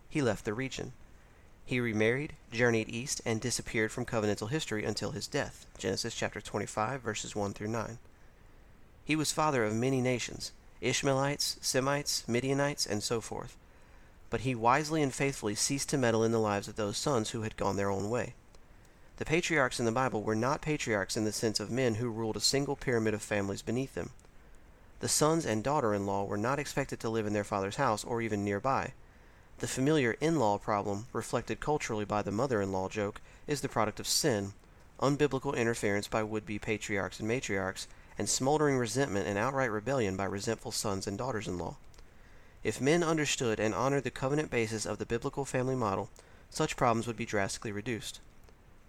He 0.10 0.21
left 0.21 0.44
the 0.44 0.54
region. 0.54 0.91
He 1.65 1.79
remarried, 1.79 2.34
journeyed 2.51 2.89
east, 2.89 3.22
and 3.25 3.39
disappeared 3.39 3.93
from 3.93 4.05
covenantal 4.05 4.50
history 4.50 4.84
until 4.84 5.12
his 5.12 5.25
death. 5.25 5.65
Genesis 5.77 6.13
chapter 6.13 6.41
25 6.41 7.00
verses 7.00 7.34
1 7.34 7.53
through 7.53 7.70
9. 7.70 7.98
He 9.03 9.15
was 9.15 9.31
father 9.31 9.63
of 9.65 9.74
many 9.74 10.01
nations 10.01 10.51
Ishmaelites, 10.81 11.57
Semites, 11.62 12.27
Midianites, 12.27 12.86
and 12.86 13.01
so 13.01 13.22
forth. 13.22 13.57
But 14.29 14.41
he 14.41 14.55
wisely 14.55 15.01
and 15.01 15.13
faithfully 15.13 15.55
ceased 15.55 15.89
to 15.89 15.98
meddle 15.98 16.24
in 16.24 16.31
the 16.31 16.39
lives 16.39 16.67
of 16.67 16.75
those 16.75 16.98
sons 16.98 17.29
who 17.29 17.41
had 17.43 17.57
gone 17.57 17.77
their 17.77 17.91
own 17.91 18.10
way. 18.10 18.33
The 19.17 19.25
patriarchs 19.25 19.79
in 19.79 19.86
the 19.86 19.91
Bible 19.91 20.24
were 20.24 20.36
not 20.36 20.62
patriarchs 20.62 21.15
in 21.15 21.24
the 21.24 21.31
sense 21.31 21.60
of 21.60 21.69
men 21.69 21.95
who 21.95 22.10
ruled 22.10 22.36
a 22.36 22.41
single 22.41 22.75
pyramid 22.75 23.13
of 23.13 23.22
families 23.22 23.62
beneath 23.62 23.93
them. 23.93 24.10
The 25.00 25.10
sons 25.10 25.45
and 25.45 25.63
daughter 25.63 25.93
in 25.93 26.05
law 26.05 26.24
were 26.24 26.38
not 26.38 26.60
expected 26.60 27.00
to 27.01 27.10
live 27.10 27.25
in 27.25 27.33
their 27.33 27.43
father's 27.43 27.75
house 27.75 28.03
or 28.03 28.22
even 28.22 28.43
nearby. 28.43 28.93
The 29.60 29.67
familiar 29.67 30.17
in 30.19 30.39
law 30.39 30.57
problem, 30.57 31.07
reflected 31.13 31.60
culturally 31.60 32.05
by 32.05 32.22
the 32.22 32.31
mother 32.31 32.62
in 32.62 32.72
law 32.72 32.89
joke, 32.89 33.22
is 33.45 33.62
the 33.62 33.69
product 33.69 34.00
of 34.00 34.07
sin, 34.07 34.53
unbiblical 35.00 35.55
interference 35.55 36.07
by 36.07 36.24
would 36.24 36.45
be 36.45 36.57
patriarchs 36.57 37.19
and 37.19 37.29
matriarchs, 37.29 37.86
and 38.17 38.29
smoldering 38.29 38.77
resentment 38.77 39.27
and 39.27 39.38
outright 39.38 39.72
rebellion 39.72 40.15
by 40.15 40.25
resentful 40.25 40.72
sons 40.72 41.08
and 41.08 41.17
daughters 41.17 41.48
in 41.48 41.58
law. 41.58 41.77
If 42.63 42.79
men 42.79 43.03
understood 43.03 43.60
and 43.60 43.74
honored 43.74 44.03
the 44.03 44.12
covenant 44.12 44.50
basis 44.50 44.86
of 44.86 44.98
the 44.98 45.05
biblical 45.05 45.46
family 45.46 45.75
model, 45.75 46.10
such 46.50 46.77
problems 46.77 47.08
would 47.08 47.17
be 47.17 47.25
drastically 47.25 47.72
reduced. 47.72 48.20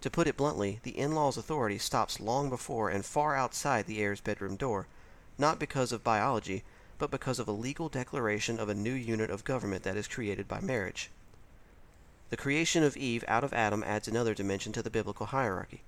To 0.01 0.09
put 0.09 0.27
it 0.27 0.37
bluntly, 0.37 0.79
the 0.83 0.97
in 0.97 1.15
law's 1.15 1.35
authority 1.35 1.77
stops 1.77 2.19
long 2.19 2.49
before 2.49 2.89
and 2.89 3.03
far 3.03 3.35
outside 3.35 3.85
the 3.85 3.99
heir's 3.99 4.21
bedroom 4.21 4.55
door, 4.55 4.87
not 5.37 5.59
because 5.59 5.91
of 5.91 6.03
biology, 6.03 6.63
but 6.97 7.11
because 7.11 7.39
of 7.39 7.47
a 7.47 7.51
legal 7.51 7.89
declaration 7.89 8.59
of 8.59 8.69
a 8.69 8.73
new 8.73 8.93
unit 8.93 9.29
of 9.29 9.43
government 9.43 9.83
that 9.83 9.97
is 9.97 10.07
created 10.07 10.47
by 10.47 10.61
marriage. 10.61 11.09
The 12.29 12.37
creation 12.37 12.83
of 12.83 12.95
Eve 12.95 13.23
out 13.27 13.43
of 13.43 13.53
Adam 13.53 13.83
adds 13.83 14.07
another 14.07 14.33
dimension 14.33 14.71
to 14.73 14.81
the 14.81 14.89
biblical 14.89 15.27
hierarchy. 15.27 15.81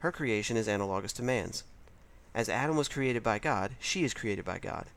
Her 0.00 0.12
creation 0.12 0.56
is 0.56 0.68
analogous 0.68 1.12
to 1.14 1.22
man's. 1.22 1.64
As 2.36 2.50
Adam 2.50 2.76
was 2.76 2.86
created 2.86 3.22
by 3.22 3.38
God, 3.38 3.76
she 3.80 4.04
is 4.04 4.12
created 4.12 4.44
by 4.44 4.58
God. 4.58 4.88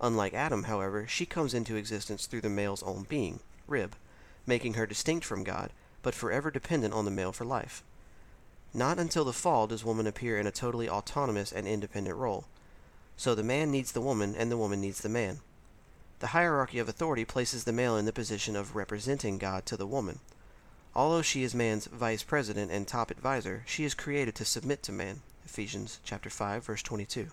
Unlike 0.00 0.34
Adam, 0.34 0.64
however, 0.64 1.06
she 1.06 1.26
comes 1.26 1.54
into 1.54 1.76
existence 1.76 2.26
through 2.26 2.40
the 2.40 2.48
male's 2.50 2.82
own 2.82 3.06
being, 3.08 3.38
rib, 3.68 3.94
making 4.46 4.74
her 4.74 4.84
distinct 4.84 5.24
from 5.24 5.44
God, 5.44 5.70
but 6.02 6.12
forever 6.12 6.50
dependent 6.50 6.92
on 6.92 7.04
the 7.04 7.12
male 7.12 7.30
for 7.30 7.44
life. 7.44 7.84
Not 8.74 8.98
until 8.98 9.24
the 9.24 9.32
fall 9.32 9.68
does 9.68 9.84
woman 9.84 10.08
appear 10.08 10.40
in 10.40 10.48
a 10.48 10.50
totally 10.50 10.88
autonomous 10.88 11.52
and 11.52 11.68
independent 11.68 12.16
role. 12.16 12.46
So 13.16 13.32
the 13.32 13.44
man 13.44 13.70
needs 13.70 13.92
the 13.92 14.00
woman, 14.00 14.34
and 14.34 14.50
the 14.50 14.58
woman 14.58 14.80
needs 14.80 15.00
the 15.00 15.08
man. 15.08 15.38
The 16.18 16.28
hierarchy 16.28 16.80
of 16.80 16.88
authority 16.88 17.24
places 17.24 17.62
the 17.62 17.72
male 17.72 17.96
in 17.96 18.06
the 18.06 18.12
position 18.12 18.56
of 18.56 18.74
representing 18.74 19.38
God 19.38 19.66
to 19.66 19.76
the 19.76 19.86
woman. 19.86 20.18
Although 20.96 21.22
she 21.22 21.44
is 21.44 21.54
man's 21.54 21.86
vice 21.86 22.24
president 22.24 22.72
and 22.72 22.88
top 22.88 23.12
advisor, 23.12 23.62
she 23.68 23.84
is 23.84 23.94
created 23.94 24.34
to 24.34 24.44
submit 24.44 24.82
to 24.82 24.90
man. 24.90 25.22
Ephesians 25.48 25.98
chapter 26.04 26.28
5 26.28 26.62
verse 26.62 26.82
22. 26.82 27.28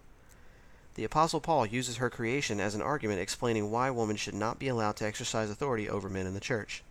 The 0.93 1.03
apostle 1.03 1.41
Paul 1.41 1.65
uses 1.65 1.97
her 1.97 2.09
creation 2.09 2.61
as 2.61 2.73
an 2.73 2.81
argument 2.81 3.19
explaining 3.19 3.69
why 3.69 3.89
woman 3.89 4.15
should 4.15 4.33
not 4.33 4.57
be 4.57 4.69
allowed 4.69 4.95
to 4.97 5.05
exercise 5.05 5.49
authority 5.49 5.89
over 5.89 6.07
men 6.07 6.25
in 6.25 6.33
the 6.33 6.39
church. 6.39 6.81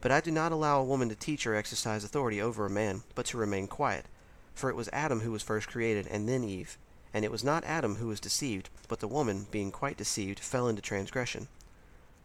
But 0.00 0.10
I 0.10 0.20
do 0.20 0.32
not 0.32 0.50
allow 0.50 0.80
a 0.80 0.84
woman 0.84 1.08
to 1.08 1.14
teach 1.14 1.46
or 1.46 1.54
exercise 1.54 2.02
authority 2.02 2.42
over 2.42 2.66
a 2.66 2.70
man, 2.70 3.04
but 3.14 3.26
to 3.26 3.38
remain 3.38 3.68
quiet. 3.68 4.06
For 4.54 4.68
it 4.68 4.74
was 4.74 4.90
Adam 4.92 5.20
who 5.20 5.30
was 5.30 5.44
first 5.44 5.68
created, 5.68 6.08
and 6.08 6.28
then 6.28 6.42
Eve. 6.42 6.76
And 7.14 7.24
it 7.24 7.30
was 7.30 7.44
not 7.44 7.62
Adam 7.62 7.94
who 7.94 8.08
was 8.08 8.18
deceived, 8.18 8.70
but 8.88 8.98
the 8.98 9.06
woman, 9.06 9.46
being 9.52 9.70
quite 9.70 9.96
deceived, 9.96 10.40
fell 10.40 10.66
into 10.66 10.82
transgression. 10.82 11.46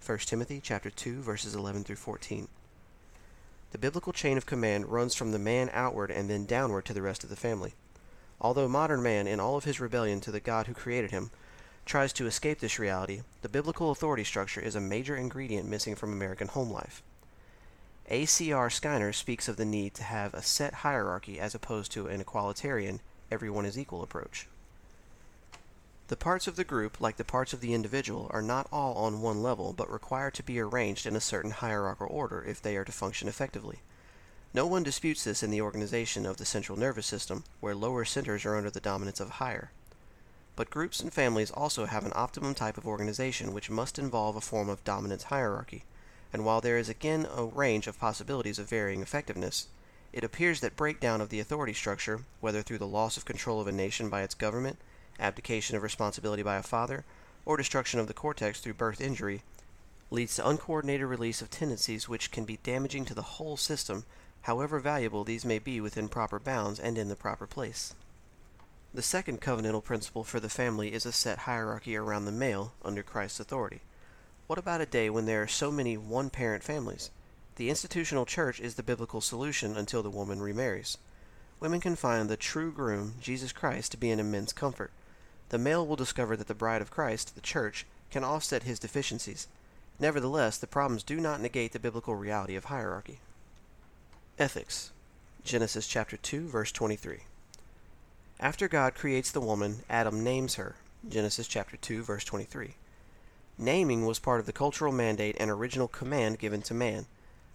1 0.03 0.17
Timothy 0.19 0.59
chapter 0.63 0.89
2 0.89 1.21
verses 1.21 1.53
11 1.53 1.83
through 1.83 1.97
14. 1.97 2.47
The 3.71 3.77
biblical 3.77 4.13
chain 4.13 4.37
of 4.37 4.45
command 4.45 4.87
runs 4.87 5.13
from 5.13 5.31
the 5.31 5.39
man 5.39 5.69
outward 5.73 6.09
and 6.09 6.29
then 6.29 6.45
downward 6.45 6.85
to 6.85 6.93
the 6.93 7.01
rest 7.01 7.23
of 7.23 7.29
the 7.29 7.35
family. 7.35 7.73
Although 8.39 8.67
modern 8.67 9.03
man, 9.03 9.27
in 9.27 9.39
all 9.39 9.57
of 9.57 9.65
his 9.65 9.79
rebellion 9.79 10.21
to 10.21 10.31
the 10.31 10.39
God 10.39 10.67
who 10.67 10.73
created 10.73 11.11
him, 11.11 11.31
tries 11.85 12.13
to 12.13 12.27
escape 12.27 12.59
this 12.59 12.79
reality, 12.79 13.21
the 13.41 13.49
biblical 13.49 13.91
authority 13.91 14.23
structure 14.23 14.61
is 14.61 14.75
a 14.75 14.81
major 14.81 15.15
ingredient 15.15 15.67
missing 15.67 15.95
from 15.95 16.13
American 16.13 16.47
home 16.47 16.69
life. 16.69 17.01
A.C.R. 18.09 18.69
Skynner 18.69 19.13
speaks 19.13 19.47
of 19.47 19.57
the 19.57 19.65
need 19.65 19.93
to 19.95 20.03
have 20.03 20.33
a 20.33 20.41
set 20.41 20.75
hierarchy 20.75 21.39
as 21.39 21.53
opposed 21.53 21.91
to 21.91 22.07
an 22.07 22.21
equalitarian, 22.23 23.01
everyone 23.29 23.65
is 23.65 23.77
equal 23.77 24.01
approach. 24.01 24.47
The 26.07 26.15
parts 26.17 26.47
of 26.47 26.55
the 26.55 26.63
group, 26.63 27.01
like 27.01 27.17
the 27.17 27.23
parts 27.23 27.53
of 27.53 27.61
the 27.61 27.73
individual, 27.73 28.27
are 28.31 28.41
not 28.41 28.67
all 28.71 28.95
on 28.95 29.21
one 29.21 29.43
level, 29.43 29.73
but 29.73 29.89
require 29.89 30.31
to 30.31 30.43
be 30.43 30.59
arranged 30.59 31.05
in 31.05 31.15
a 31.15 31.21
certain 31.21 31.51
hierarchical 31.51 32.07
order 32.09 32.43
if 32.43 32.61
they 32.61 32.77
are 32.77 32.85
to 32.85 32.91
function 32.91 33.27
effectively. 33.27 33.79
No 34.53 34.65
one 34.65 34.83
disputes 34.83 35.23
this 35.23 35.43
in 35.43 35.51
the 35.51 35.61
organization 35.61 36.25
of 36.25 36.37
the 36.37 36.45
central 36.45 36.77
nervous 36.77 37.07
system, 37.07 37.43
where 37.59 37.75
lower 37.75 38.05
centers 38.05 38.45
are 38.45 38.55
under 38.55 38.69
the 38.69 38.79
dominance 38.79 39.19
of 39.19 39.31
higher. 39.31 39.71
But 40.55 40.69
groups 40.69 40.99
and 40.99 41.13
families 41.13 41.51
also 41.51 41.85
have 41.85 42.05
an 42.05 42.13
optimum 42.15 42.55
type 42.55 42.77
of 42.77 42.87
organization 42.87 43.53
which 43.53 43.69
must 43.69 43.99
involve 43.99 44.35
a 44.35 44.41
form 44.41 44.69
of 44.69 44.83
dominance 44.83 45.23
hierarchy 45.23 45.83
and 46.33 46.45
while 46.45 46.61
there 46.61 46.77
is 46.77 46.89
again 46.89 47.27
a 47.35 47.43
range 47.43 47.87
of 47.87 47.99
possibilities 47.99 48.59
of 48.59 48.69
varying 48.69 49.01
effectiveness, 49.01 49.67
it 50.13 50.23
appears 50.23 50.59
that 50.59 50.75
breakdown 50.75 51.21
of 51.21 51.29
the 51.29 51.39
authority 51.39 51.73
structure, 51.73 52.21
whether 52.41 52.61
through 52.61 52.77
the 52.77 52.87
loss 52.87 53.17
of 53.17 53.25
control 53.25 53.61
of 53.61 53.67
a 53.67 53.71
nation 53.71 54.09
by 54.09 54.21
its 54.21 54.35
government, 54.35 54.77
abdication 55.19 55.75
of 55.75 55.83
responsibility 55.83 56.43
by 56.43 56.55
a 56.55 56.63
father, 56.63 57.05
or 57.45 57.57
destruction 57.57 57.99
of 57.99 58.07
the 58.07 58.13
cortex 58.13 58.59
through 58.59 58.73
birth 58.73 59.01
injury, 59.01 59.41
leads 60.09 60.35
to 60.35 60.47
uncoordinated 60.47 61.05
release 61.05 61.41
of 61.41 61.49
tendencies 61.49 62.07
which 62.07 62.31
can 62.31 62.45
be 62.45 62.59
damaging 62.63 63.05
to 63.05 63.13
the 63.13 63.21
whole 63.21 63.57
system, 63.57 64.05
however 64.43 64.79
valuable 64.79 65.23
these 65.23 65.45
may 65.45 65.59
be 65.59 65.81
within 65.81 66.07
proper 66.07 66.39
bounds 66.39 66.79
and 66.79 66.97
in 66.97 67.09
the 67.09 67.15
proper 67.15 67.45
place. 67.45 67.93
The 68.93 69.01
second 69.01 69.41
covenantal 69.41 69.83
principle 69.83 70.23
for 70.23 70.39
the 70.39 70.49
family 70.49 70.93
is 70.93 71.05
a 71.05 71.11
set 71.11 71.39
hierarchy 71.39 71.95
around 71.95 72.25
the 72.25 72.31
male 72.31 72.73
under 72.83 73.03
Christ's 73.03 73.39
authority. 73.39 73.81
What 74.47 74.57
about 74.57 74.81
a 74.81 74.85
day 74.85 75.09
when 75.09 75.25
there 75.25 75.43
are 75.43 75.47
so 75.47 75.71
many 75.71 75.97
one 75.97 76.29
parent 76.29 76.63
families? 76.63 77.11
The 77.57 77.69
institutional 77.69 78.25
church 78.25 78.59
is 78.61 78.75
the 78.75 78.83
biblical 78.83 79.19
solution 79.19 79.75
until 79.75 80.03
the 80.03 80.09
woman 80.09 80.41
remarries. 80.41 80.97
Women 81.59 81.81
can 81.81 81.95
find 81.95 82.29
the 82.29 82.37
true 82.37 82.71
groom, 82.71 83.15
Jesus 83.19 83.51
Christ, 83.51 83.91
to 83.91 83.97
be 83.97 84.09
an 84.11 84.19
immense 84.19 84.53
comfort. 84.53 84.91
The 85.49 85.57
male 85.57 85.85
will 85.85 85.95
discover 85.95 86.35
that 86.35 86.47
the 86.47 86.53
bride 86.53 86.81
of 86.81 86.91
Christ, 86.91 87.35
the 87.35 87.41
church, 87.41 87.85
can 88.11 88.23
offset 88.23 88.63
his 88.63 88.79
deficiencies. 88.79 89.47
Nevertheless, 89.99 90.57
the 90.57 90.67
problems 90.67 91.03
do 91.03 91.19
not 91.19 91.41
negate 91.41 91.71
the 91.71 91.79
biblical 91.79 92.15
reality 92.15 92.55
of 92.55 92.65
hierarchy. 92.65 93.19
Ethics 94.37 94.91
Genesis 95.43 95.87
chapter 95.87 96.17
2 96.17 96.47
verse 96.47 96.71
23. 96.71 97.21
After 98.39 98.67
God 98.67 98.93
creates 98.93 99.31
the 99.31 99.41
woman, 99.41 99.77
Adam 99.89 100.23
names 100.23 100.55
her. 100.55 100.75
Genesis 101.07 101.47
chapter 101.47 101.77
2 101.77 102.03
verse 102.03 102.23
23. 102.23 102.75
Naming 103.57 104.05
was 104.05 104.19
part 104.19 104.39
of 104.39 104.45
the 104.45 104.53
cultural 104.53 104.91
mandate 104.91 105.35
and 105.39 105.49
original 105.49 105.87
command 105.87 106.37
given 106.37 106.61
to 106.63 106.73
man. 106.73 107.07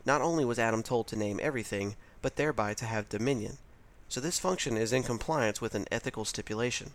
Not 0.04 0.20
only 0.20 0.44
was 0.44 0.58
Adam 0.58 0.82
told 0.82 1.06
to 1.08 1.16
name 1.16 1.38
everything, 1.42 1.94
but 2.22 2.36
thereby 2.36 2.74
to 2.74 2.86
have 2.86 3.08
dominion. 3.08 3.58
So 4.08 4.20
this 4.20 4.40
function 4.40 4.76
is 4.76 4.92
in 4.92 5.04
compliance 5.04 5.60
with 5.60 5.74
an 5.74 5.86
ethical 5.92 6.24
stipulation. 6.24 6.94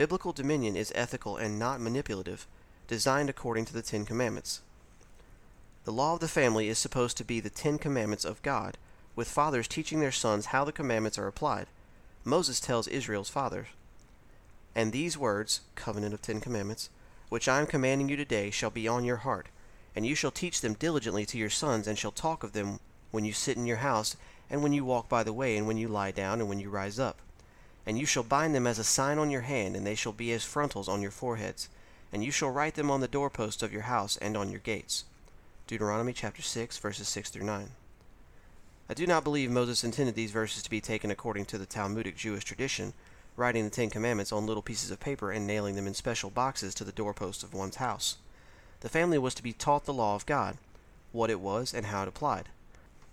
Biblical 0.00 0.32
dominion 0.32 0.76
is 0.76 0.94
ethical 0.94 1.36
and 1.36 1.58
not 1.58 1.78
manipulative, 1.78 2.46
designed 2.88 3.28
according 3.28 3.66
to 3.66 3.74
the 3.74 3.82
Ten 3.82 4.06
Commandments. 4.06 4.62
The 5.84 5.92
law 5.92 6.14
of 6.14 6.20
the 6.20 6.26
family 6.26 6.70
is 6.70 6.78
supposed 6.78 7.18
to 7.18 7.24
be 7.24 7.38
the 7.38 7.50
Ten 7.50 7.76
Commandments 7.76 8.24
of 8.24 8.40
God, 8.40 8.78
with 9.14 9.28
fathers 9.28 9.68
teaching 9.68 10.00
their 10.00 10.10
sons 10.10 10.46
how 10.46 10.64
the 10.64 10.72
commandments 10.72 11.18
are 11.18 11.26
applied. 11.26 11.66
Moses 12.24 12.60
tells 12.60 12.88
Israel's 12.88 13.28
fathers, 13.28 13.66
And 14.74 14.90
these 14.90 15.18
words, 15.18 15.60
covenant 15.74 16.14
of 16.14 16.22
Ten 16.22 16.40
Commandments, 16.40 16.88
which 17.28 17.46
I 17.46 17.60
am 17.60 17.66
commanding 17.66 18.08
you 18.08 18.16
today 18.16 18.50
shall 18.50 18.70
be 18.70 18.88
on 18.88 19.04
your 19.04 19.18
heart, 19.18 19.48
and 19.94 20.06
you 20.06 20.14
shall 20.14 20.30
teach 20.30 20.62
them 20.62 20.72
diligently 20.72 21.26
to 21.26 21.36
your 21.36 21.50
sons, 21.50 21.86
and 21.86 21.98
shall 21.98 22.10
talk 22.10 22.42
of 22.42 22.54
them 22.54 22.80
when 23.10 23.26
you 23.26 23.34
sit 23.34 23.58
in 23.58 23.66
your 23.66 23.84
house, 23.84 24.16
and 24.48 24.62
when 24.62 24.72
you 24.72 24.82
walk 24.82 25.10
by 25.10 25.22
the 25.22 25.34
way, 25.34 25.58
and 25.58 25.66
when 25.66 25.76
you 25.76 25.88
lie 25.88 26.10
down, 26.10 26.40
and 26.40 26.48
when 26.48 26.58
you 26.58 26.70
rise 26.70 26.98
up. 26.98 27.18
And 27.86 27.98
you 27.98 28.06
shall 28.06 28.22
bind 28.22 28.54
them 28.54 28.66
as 28.66 28.78
a 28.78 28.84
sign 28.84 29.18
on 29.18 29.30
your 29.30 29.40
hand, 29.42 29.74
and 29.74 29.86
they 29.86 29.94
shall 29.94 30.12
be 30.12 30.32
as 30.32 30.44
frontals 30.44 30.88
on 30.88 31.02
your 31.02 31.10
foreheads. 31.10 31.68
And 32.12 32.24
you 32.24 32.30
shall 32.30 32.50
write 32.50 32.74
them 32.74 32.90
on 32.90 33.00
the 33.00 33.08
doorposts 33.08 33.62
of 33.62 33.72
your 33.72 33.82
house 33.82 34.16
and 34.16 34.36
on 34.36 34.50
your 34.50 34.60
gates. 34.60 35.04
Deuteronomy 35.66 36.12
chapter 36.12 36.42
6, 36.42 36.78
verses 36.78 37.08
6 37.08 37.30
through 37.30 37.44
9. 37.44 37.70
I 38.88 38.94
do 38.94 39.06
not 39.06 39.22
believe 39.22 39.52
Moses 39.52 39.84
intended 39.84 40.16
these 40.16 40.32
verses 40.32 40.64
to 40.64 40.70
be 40.70 40.80
taken 40.80 41.12
according 41.12 41.44
to 41.46 41.58
the 41.58 41.66
Talmudic 41.66 42.16
Jewish 42.16 42.44
tradition, 42.44 42.92
writing 43.36 43.62
the 43.62 43.70
Ten 43.70 43.88
Commandments 43.88 44.32
on 44.32 44.46
little 44.46 44.64
pieces 44.64 44.90
of 44.90 44.98
paper 44.98 45.30
and 45.30 45.46
nailing 45.46 45.76
them 45.76 45.86
in 45.86 45.94
special 45.94 46.28
boxes 46.28 46.74
to 46.74 46.82
the 46.82 46.90
doorposts 46.90 47.44
of 47.44 47.54
one's 47.54 47.76
house. 47.76 48.16
The 48.80 48.88
family 48.88 49.16
was 49.16 49.34
to 49.34 49.44
be 49.44 49.52
taught 49.52 49.84
the 49.84 49.94
law 49.94 50.16
of 50.16 50.26
God, 50.26 50.56
what 51.12 51.30
it 51.30 51.38
was, 51.38 51.72
and 51.72 51.86
how 51.86 52.02
it 52.02 52.08
applied. 52.08 52.48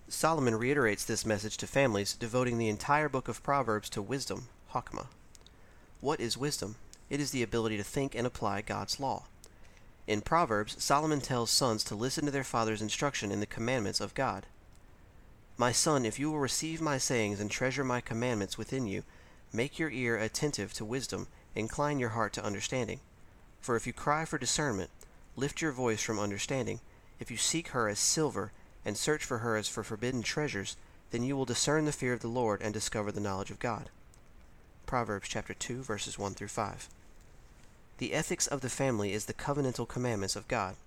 Solomon 0.10 0.56
reiterates 0.56 1.06
this 1.06 1.26
message 1.26 1.58
to 1.58 1.68
families, 1.68 2.14
devoting 2.14 2.58
the 2.58 2.70
entire 2.70 3.08
book 3.08 3.28
of 3.28 3.44
Proverbs 3.44 3.90
to 3.92 4.02
wisdom, 4.02 4.48
What 6.02 6.20
is 6.20 6.38
wisdom? 6.38 6.76
It 7.10 7.20
is 7.20 7.32
the 7.32 7.44
ability 7.44 7.78
to 7.78 7.84
think 7.84 8.16
and 8.16 8.28
apply 8.28 8.62
God's 8.62 9.00
law. 9.00 9.24
In 10.06 10.22
Proverbs, 10.22 10.82
Solomon 10.82 11.22
tells 11.22 11.52
sons 11.52 11.84
to 11.86 11.96
listen 11.96 12.26
to 12.26 12.32
their 12.32 12.44
father's 12.44 12.82
instruction 12.82 13.32
in 13.32 13.40
the 13.40 13.46
commandments 13.46 14.00
of 14.00 14.14
God. 14.14 14.46
My 15.58 15.72
son, 15.72 16.06
if 16.06 16.20
you 16.20 16.30
will 16.32 16.40
receive 16.40 16.80
my 16.80 16.98
sayings 16.98 17.40
and 17.40 17.50
treasure 17.50 17.84
my 17.84 18.02
commandments 18.02 18.58
within 18.58 18.86
you, 18.86 19.04
Make 19.54 19.80
your 19.80 19.90
ear 19.90 20.18
attentive 20.18 20.74
to 20.74 20.86
wisdom, 20.86 21.28
incline 21.56 22.00
your 22.00 22.10
heart 22.10 22.34
to 22.34 22.44
understanding. 22.44 23.00
For 23.62 23.76
if 23.76 23.88
you 23.88 23.94
cry 23.94 24.26
for 24.26 24.38
discernment, 24.38 24.90
lift 25.36 25.62
your 25.62 25.72
voice 25.72 26.02
from 26.02 26.20
understanding. 26.20 26.82
If 27.20 27.32
you 27.32 27.38
seek 27.38 27.70
her 27.70 27.88
as 27.88 27.98
silver, 27.98 28.52
and 28.86 28.98
search 28.98 29.24
for 29.26 29.40
her 29.40 29.58
as 29.58 29.68
for 29.68 29.84
forbidden 29.84 30.22
treasures, 30.22 30.78
then 31.12 31.24
you 31.24 31.36
will 31.36 31.46
discern 31.46 31.86
the 31.86 31.92
fear 31.92 32.14
of 32.14 32.22
the 32.22 32.28
Lord 32.28 32.62
and 32.62 32.74
discover 32.74 33.12
the 33.12 33.20
knowledge 33.20 33.52
of 33.52 33.60
God. 33.60 33.90
Proverbs 34.88 35.28
chapter 35.28 35.54
2 35.54 35.84
verses 35.84 36.18
1 36.18 36.34
through 36.34 36.48
5. 36.48 36.88
The 37.98 38.14
ethics 38.14 38.48
of 38.48 38.62
the 38.62 38.70
family 38.70 39.12
is 39.12 39.26
the 39.26 39.34
covenantal 39.34 39.86
commandments 39.86 40.38
of 40.38 40.48
God. 40.48 40.78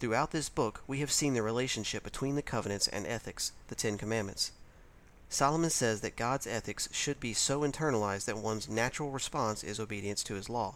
Throughout 0.00 0.32
this 0.32 0.48
book, 0.48 0.82
we 0.88 0.98
have 0.98 1.12
seen 1.12 1.34
the 1.34 1.42
relationship 1.42 2.02
between 2.02 2.34
the 2.34 2.42
covenants 2.42 2.88
and 2.88 3.06
ethics, 3.06 3.52
the 3.68 3.76
Ten 3.76 3.96
Commandments. 3.96 4.50
Solomon 5.28 5.70
says 5.70 6.00
that 6.00 6.16
God's 6.16 6.48
ethics 6.48 6.88
should 6.90 7.20
be 7.20 7.32
so 7.32 7.60
internalized 7.60 8.24
that 8.24 8.38
one's 8.38 8.68
natural 8.68 9.12
response 9.12 9.62
is 9.62 9.78
obedience 9.78 10.24
to 10.24 10.34
his 10.34 10.50
law. 10.50 10.74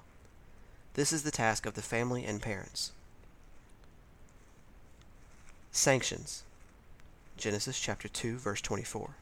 This 0.94 1.12
is 1.12 1.24
the 1.24 1.32
task 1.32 1.66
of 1.66 1.74
the 1.74 1.82
family 1.82 2.24
and 2.24 2.40
parents. 2.40 2.92
Sanctions. 5.72 6.44
Genesis 7.36 7.80
chapter 7.80 8.06
2 8.06 8.36
verse 8.36 8.60
24. 8.60 9.16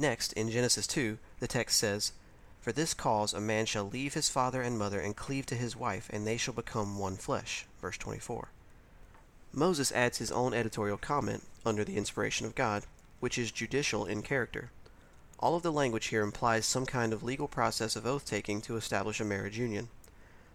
Next, 0.00 0.32
in 0.32 0.50
Genesis 0.50 0.86
2, 0.86 1.18
the 1.40 1.46
text 1.46 1.76
says, 1.76 2.12
For 2.62 2.72
this 2.72 2.94
cause 2.94 3.34
a 3.34 3.40
man 3.40 3.66
shall 3.66 3.84
leave 3.84 4.14
his 4.14 4.30
father 4.30 4.62
and 4.62 4.78
mother 4.78 4.98
and 4.98 5.14
cleave 5.14 5.44
to 5.44 5.54
his 5.54 5.76
wife, 5.76 6.08
and 6.10 6.26
they 6.26 6.38
shall 6.38 6.54
become 6.54 6.96
one 6.96 7.16
flesh. 7.16 7.66
Verse 7.82 7.98
24. 7.98 8.48
Moses 9.52 9.92
adds 9.92 10.16
his 10.16 10.32
own 10.32 10.54
editorial 10.54 10.96
comment, 10.96 11.42
under 11.66 11.84
the 11.84 11.98
inspiration 11.98 12.46
of 12.46 12.54
God, 12.54 12.84
which 13.18 13.36
is 13.36 13.52
judicial 13.52 14.06
in 14.06 14.22
character. 14.22 14.70
All 15.38 15.54
of 15.54 15.62
the 15.62 15.70
language 15.70 16.06
here 16.06 16.22
implies 16.22 16.64
some 16.64 16.86
kind 16.86 17.12
of 17.12 17.22
legal 17.22 17.46
process 17.46 17.94
of 17.94 18.06
oath 18.06 18.24
taking 18.24 18.62
to 18.62 18.78
establish 18.78 19.20
a 19.20 19.24
marriage 19.26 19.58
union. 19.58 19.90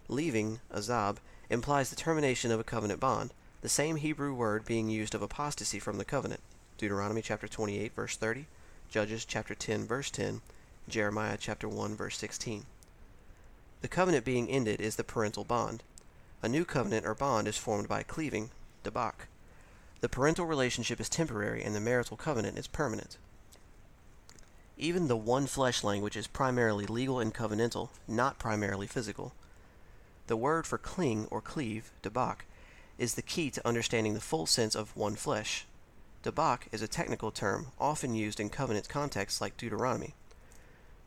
Leaving, 0.07 0.59
azab, 0.73 1.17
implies 1.51 1.91
the 1.91 1.95
termination 1.95 2.49
of 2.49 2.59
a 2.59 2.63
covenant 2.63 2.99
bond, 2.99 3.31
the 3.61 3.69
same 3.69 3.97
Hebrew 3.97 4.33
word 4.33 4.65
being 4.65 4.89
used 4.89 5.13
of 5.13 5.21
apostasy 5.21 5.77
from 5.77 5.99
the 5.99 6.03
covenant. 6.03 6.41
Deuteronomy 6.79 7.21
chapter 7.21 7.47
28 7.47 7.93
verse 7.93 8.15
30, 8.15 8.47
Judges 8.89 9.25
chapter 9.25 9.53
10 9.53 9.85
verse 9.85 10.09
10, 10.09 10.41
Jeremiah 10.87 11.37
chapter 11.39 11.67
1 11.67 11.95
verse 11.95 12.17
16. 12.17 12.65
The 13.81 13.87
covenant 13.87 14.25
being 14.25 14.49
ended 14.49 14.79
is 14.79 14.95
the 14.95 15.03
parental 15.03 15.43
bond. 15.43 15.83
A 16.41 16.47
new 16.47 16.65
covenant 16.65 17.05
or 17.05 17.13
bond 17.13 17.47
is 17.47 17.57
formed 17.57 17.87
by 17.87 18.03
cleaving, 18.03 18.51
debak. 18.83 19.27
The 20.01 20.09
parental 20.09 20.45
relationship 20.45 20.99
is 20.99 21.09
temporary 21.09 21.63
and 21.63 21.75
the 21.75 21.79
marital 21.79 22.17
covenant 22.17 22.57
is 22.57 22.67
permanent. 22.67 23.17
Even 24.77 25.07
the 25.07 25.15
one 25.15 25.47
flesh 25.47 25.83
language 25.83 26.17
is 26.17 26.27
primarily 26.27 26.85
legal 26.85 27.19
and 27.19 27.33
covenantal, 27.33 27.89
not 28.07 28.39
primarily 28.39 28.87
physical. 28.87 29.33
The 30.27 30.37
word 30.37 30.67
for 30.67 30.77
cling 30.77 31.27
or 31.31 31.41
cleave, 31.41 31.91
debak, 32.01 32.45
is 32.97 33.15
the 33.15 33.21
key 33.21 33.49
to 33.51 33.67
understanding 33.67 34.13
the 34.13 34.19
full 34.19 34.45
sense 34.45 34.75
of 34.75 34.95
one 34.95 35.15
flesh. 35.15 35.65
Debak 36.25 36.69
is 36.71 36.81
a 36.81 36.87
technical 36.87 37.29
term 37.29 37.67
often 37.79 38.15
used 38.15 38.39
in 38.39 38.49
covenant 38.49 38.89
contexts 38.89 39.41
like 39.41 39.57
Deuteronomy. 39.57 40.15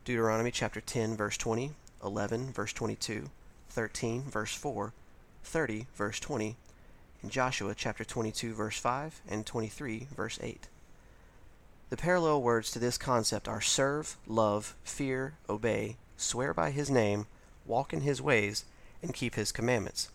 Deuteronomy 0.05 0.53
chapter 0.53 0.81
10 0.81 1.17
verse 1.17 1.37
20, 1.37 1.73
11 2.05 2.53
verse 2.53 2.73
22, 2.73 3.29
13 3.69 4.23
verse 4.23 4.55
4, 4.55 4.93
30 5.43 5.87
verse 5.97 6.21
20, 6.21 6.55
and 7.21 7.33
Joshua 7.33 7.75
chapter 7.77 8.05
22 8.05 8.55
verse 8.55 8.79
5 8.79 9.21
and 9.29 9.45
23 9.45 10.07
verse 10.15 10.39
8. 10.41 10.69
The 11.91 11.97
parallel 11.97 12.41
words 12.41 12.71
to 12.71 12.79
this 12.79 12.97
concept 12.97 13.49
are 13.49 13.61
serve, 13.61 14.17
love, 14.25 14.77
fear, 14.85 15.35
obey, 15.51 15.97
swear 16.17 16.55
by 16.55 16.71
his 16.71 16.91
name, 16.91 17.27
walk 17.67 17.93
in 17.93 18.03
his 18.03 18.23
ways, 18.23 18.65
and 19.03 19.13
keep 19.13 19.35
his 19.35 19.51
commandments, 19.51 20.11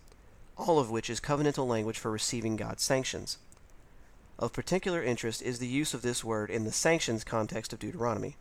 all 0.58 0.80
of 0.80 0.90
which 0.90 1.10
is 1.10 1.20
covenantal 1.20 1.68
language 1.68 2.00
for 2.00 2.10
receiving 2.10 2.56
God's 2.56 2.84
sanctions. 2.84 3.38
Of 4.40 4.52
particular 4.52 5.04
interest 5.04 5.42
is 5.42 5.60
the 5.60 5.68
use 5.68 5.94
of 5.94 6.02
this 6.02 6.24
word 6.24 6.50
in 6.50 6.64
the 6.64 6.72
sanctions 6.72 7.24
context 7.24 7.72
of 7.72 7.80
Deuteronomy. 7.80 8.36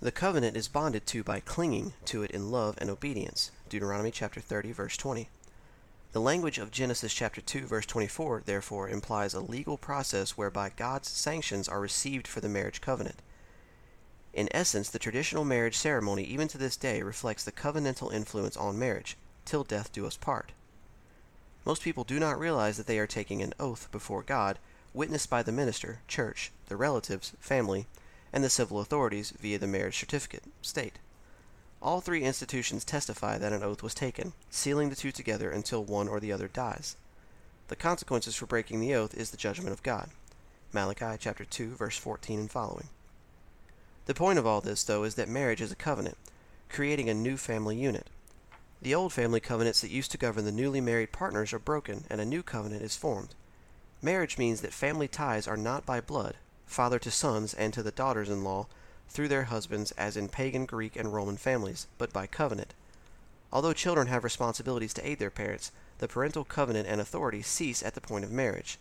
The 0.00 0.12
covenant 0.12 0.56
is 0.56 0.68
bonded 0.68 1.06
to 1.06 1.24
by 1.24 1.40
clinging 1.40 1.94
to 2.06 2.22
it 2.22 2.30
in 2.30 2.50
love 2.50 2.76
and 2.78 2.88
obedience. 2.88 3.50
Deuteronomy 3.68 4.12
chapter 4.12 4.40
30 4.40 4.70
verse 4.72 4.96
20. 4.96 5.28
The 6.12 6.20
language 6.20 6.58
of 6.58 6.70
Genesis 6.70 7.12
chapter 7.12 7.40
2 7.40 7.66
verse 7.66 7.86
24 7.86 8.42
therefore 8.46 8.88
implies 8.88 9.34
a 9.34 9.40
legal 9.40 9.76
process 9.76 10.36
whereby 10.36 10.70
God's 10.76 11.08
sanctions 11.08 11.68
are 11.68 11.80
received 11.80 12.28
for 12.28 12.40
the 12.40 12.48
marriage 12.48 12.80
covenant. 12.80 13.20
In 14.32 14.48
essence, 14.52 14.88
the 14.88 15.00
traditional 15.00 15.44
marriage 15.44 15.76
ceremony 15.76 16.22
even 16.22 16.46
to 16.48 16.58
this 16.58 16.76
day 16.76 17.02
reflects 17.02 17.42
the 17.42 17.52
covenantal 17.52 18.12
influence 18.12 18.56
on 18.56 18.78
marriage, 18.78 19.16
till 19.44 19.64
death 19.64 19.92
do 19.92 20.06
us 20.06 20.16
part. 20.16 20.52
Most 21.64 21.82
people 21.82 22.04
do 22.04 22.20
not 22.20 22.38
realize 22.38 22.76
that 22.76 22.86
they 22.86 22.98
are 23.00 23.06
taking 23.06 23.42
an 23.42 23.54
oath 23.58 23.88
before 23.90 24.22
God, 24.22 24.58
witnessed 24.94 25.28
by 25.28 25.42
the 25.42 25.52
minister, 25.52 26.00
church, 26.08 26.52
the 26.68 26.76
relatives, 26.76 27.32
family, 27.40 27.86
and 28.32 28.42
the 28.42 28.48
civil 28.48 28.80
authorities 28.80 29.32
via 29.32 29.58
the 29.58 29.66
marriage 29.66 29.98
certificate, 29.98 30.44
state. 30.62 30.98
All 31.82 32.00
three 32.00 32.22
institutions 32.22 32.84
testify 32.84 33.36
that 33.36 33.52
an 33.52 33.62
oath 33.62 33.82
was 33.82 33.94
taken, 33.94 34.32
sealing 34.48 34.88
the 34.88 34.96
two 34.96 35.12
together 35.12 35.50
until 35.50 35.84
one 35.84 36.08
or 36.08 36.18
the 36.18 36.32
other 36.32 36.48
dies. 36.48 36.96
The 37.68 37.76
consequences 37.76 38.36
for 38.36 38.46
breaking 38.46 38.80
the 38.80 38.94
oath 38.94 39.14
is 39.14 39.30
the 39.30 39.36
judgment 39.36 39.72
of 39.72 39.82
God. 39.82 40.10
Malachi 40.72 41.16
chapter 41.18 41.44
2 41.44 41.74
verse 41.74 41.96
14 41.96 42.40
and 42.40 42.50
following. 42.50 42.88
The 44.06 44.14
point 44.14 44.38
of 44.38 44.46
all 44.46 44.60
this 44.60 44.82
though 44.84 45.04
is 45.04 45.14
that 45.16 45.28
marriage 45.28 45.60
is 45.60 45.72
a 45.72 45.76
covenant, 45.76 46.16
creating 46.68 47.08
a 47.08 47.14
new 47.14 47.36
family 47.36 47.76
unit. 47.76 48.08
The 48.82 48.94
old 48.94 49.12
family 49.12 49.40
covenants 49.40 49.80
that 49.80 49.90
used 49.90 50.10
to 50.10 50.18
govern 50.18 50.44
the 50.44 50.52
newly 50.52 50.80
married 50.80 51.12
partners 51.12 51.52
are 51.52 51.58
broken 51.58 52.04
and 52.10 52.20
a 52.20 52.24
new 52.24 52.42
covenant 52.42 52.82
is 52.82 52.96
formed. 52.96 53.34
Marriage 54.04 54.36
means 54.36 54.60
that 54.60 54.74
family 54.74 55.08
ties 55.08 55.48
are 55.48 55.56
not 55.56 55.86
by 55.86 55.98
blood, 55.98 56.34
father 56.66 56.98
to 56.98 57.10
sons 57.10 57.54
and 57.54 57.72
to 57.72 57.82
the 57.82 57.90
daughters-in-law, 57.90 58.66
through 59.08 59.28
their 59.28 59.44
husbands 59.44 59.92
as 59.92 60.14
in 60.14 60.28
pagan 60.28 60.66
Greek 60.66 60.94
and 60.94 61.14
Roman 61.14 61.38
families, 61.38 61.86
but 61.96 62.12
by 62.12 62.26
covenant. 62.26 62.74
Although 63.50 63.72
children 63.72 64.08
have 64.08 64.22
responsibilities 64.22 64.92
to 64.92 65.08
aid 65.08 65.20
their 65.20 65.30
parents, 65.30 65.72
the 66.00 66.06
parental 66.06 66.44
covenant 66.44 66.86
and 66.86 67.00
authority 67.00 67.40
cease 67.40 67.82
at 67.82 67.94
the 67.94 68.00
point 68.02 68.26
of 68.26 68.30
marriage. 68.30 68.78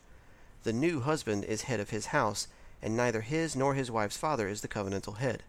The 0.63 0.73
new 0.73 0.99
husband 0.99 1.45
is 1.45 1.61
head 1.61 1.79
of 1.79 1.91
his 1.91 2.07
house, 2.07 2.49
and 2.81 2.97
neither 2.97 3.21
his 3.21 3.55
nor 3.55 3.75
his 3.75 3.89
wife's 3.89 4.17
father 4.17 4.49
is 4.49 4.59
the 4.59 4.67
covenantal 4.67 5.19
head. 5.19 5.43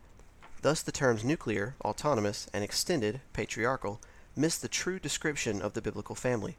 Thus 0.62 0.82
the 0.82 0.92
terms 0.92 1.24
nuclear, 1.24 1.74
autonomous, 1.84 2.46
and 2.54 2.62
extended, 2.62 3.22
patriarchal, 3.32 4.00
miss 4.36 4.56
the 4.56 4.68
true 4.68 5.00
description 5.00 5.60
of 5.60 5.72
the 5.72 5.82
biblical 5.82 6.14
family. 6.14 6.58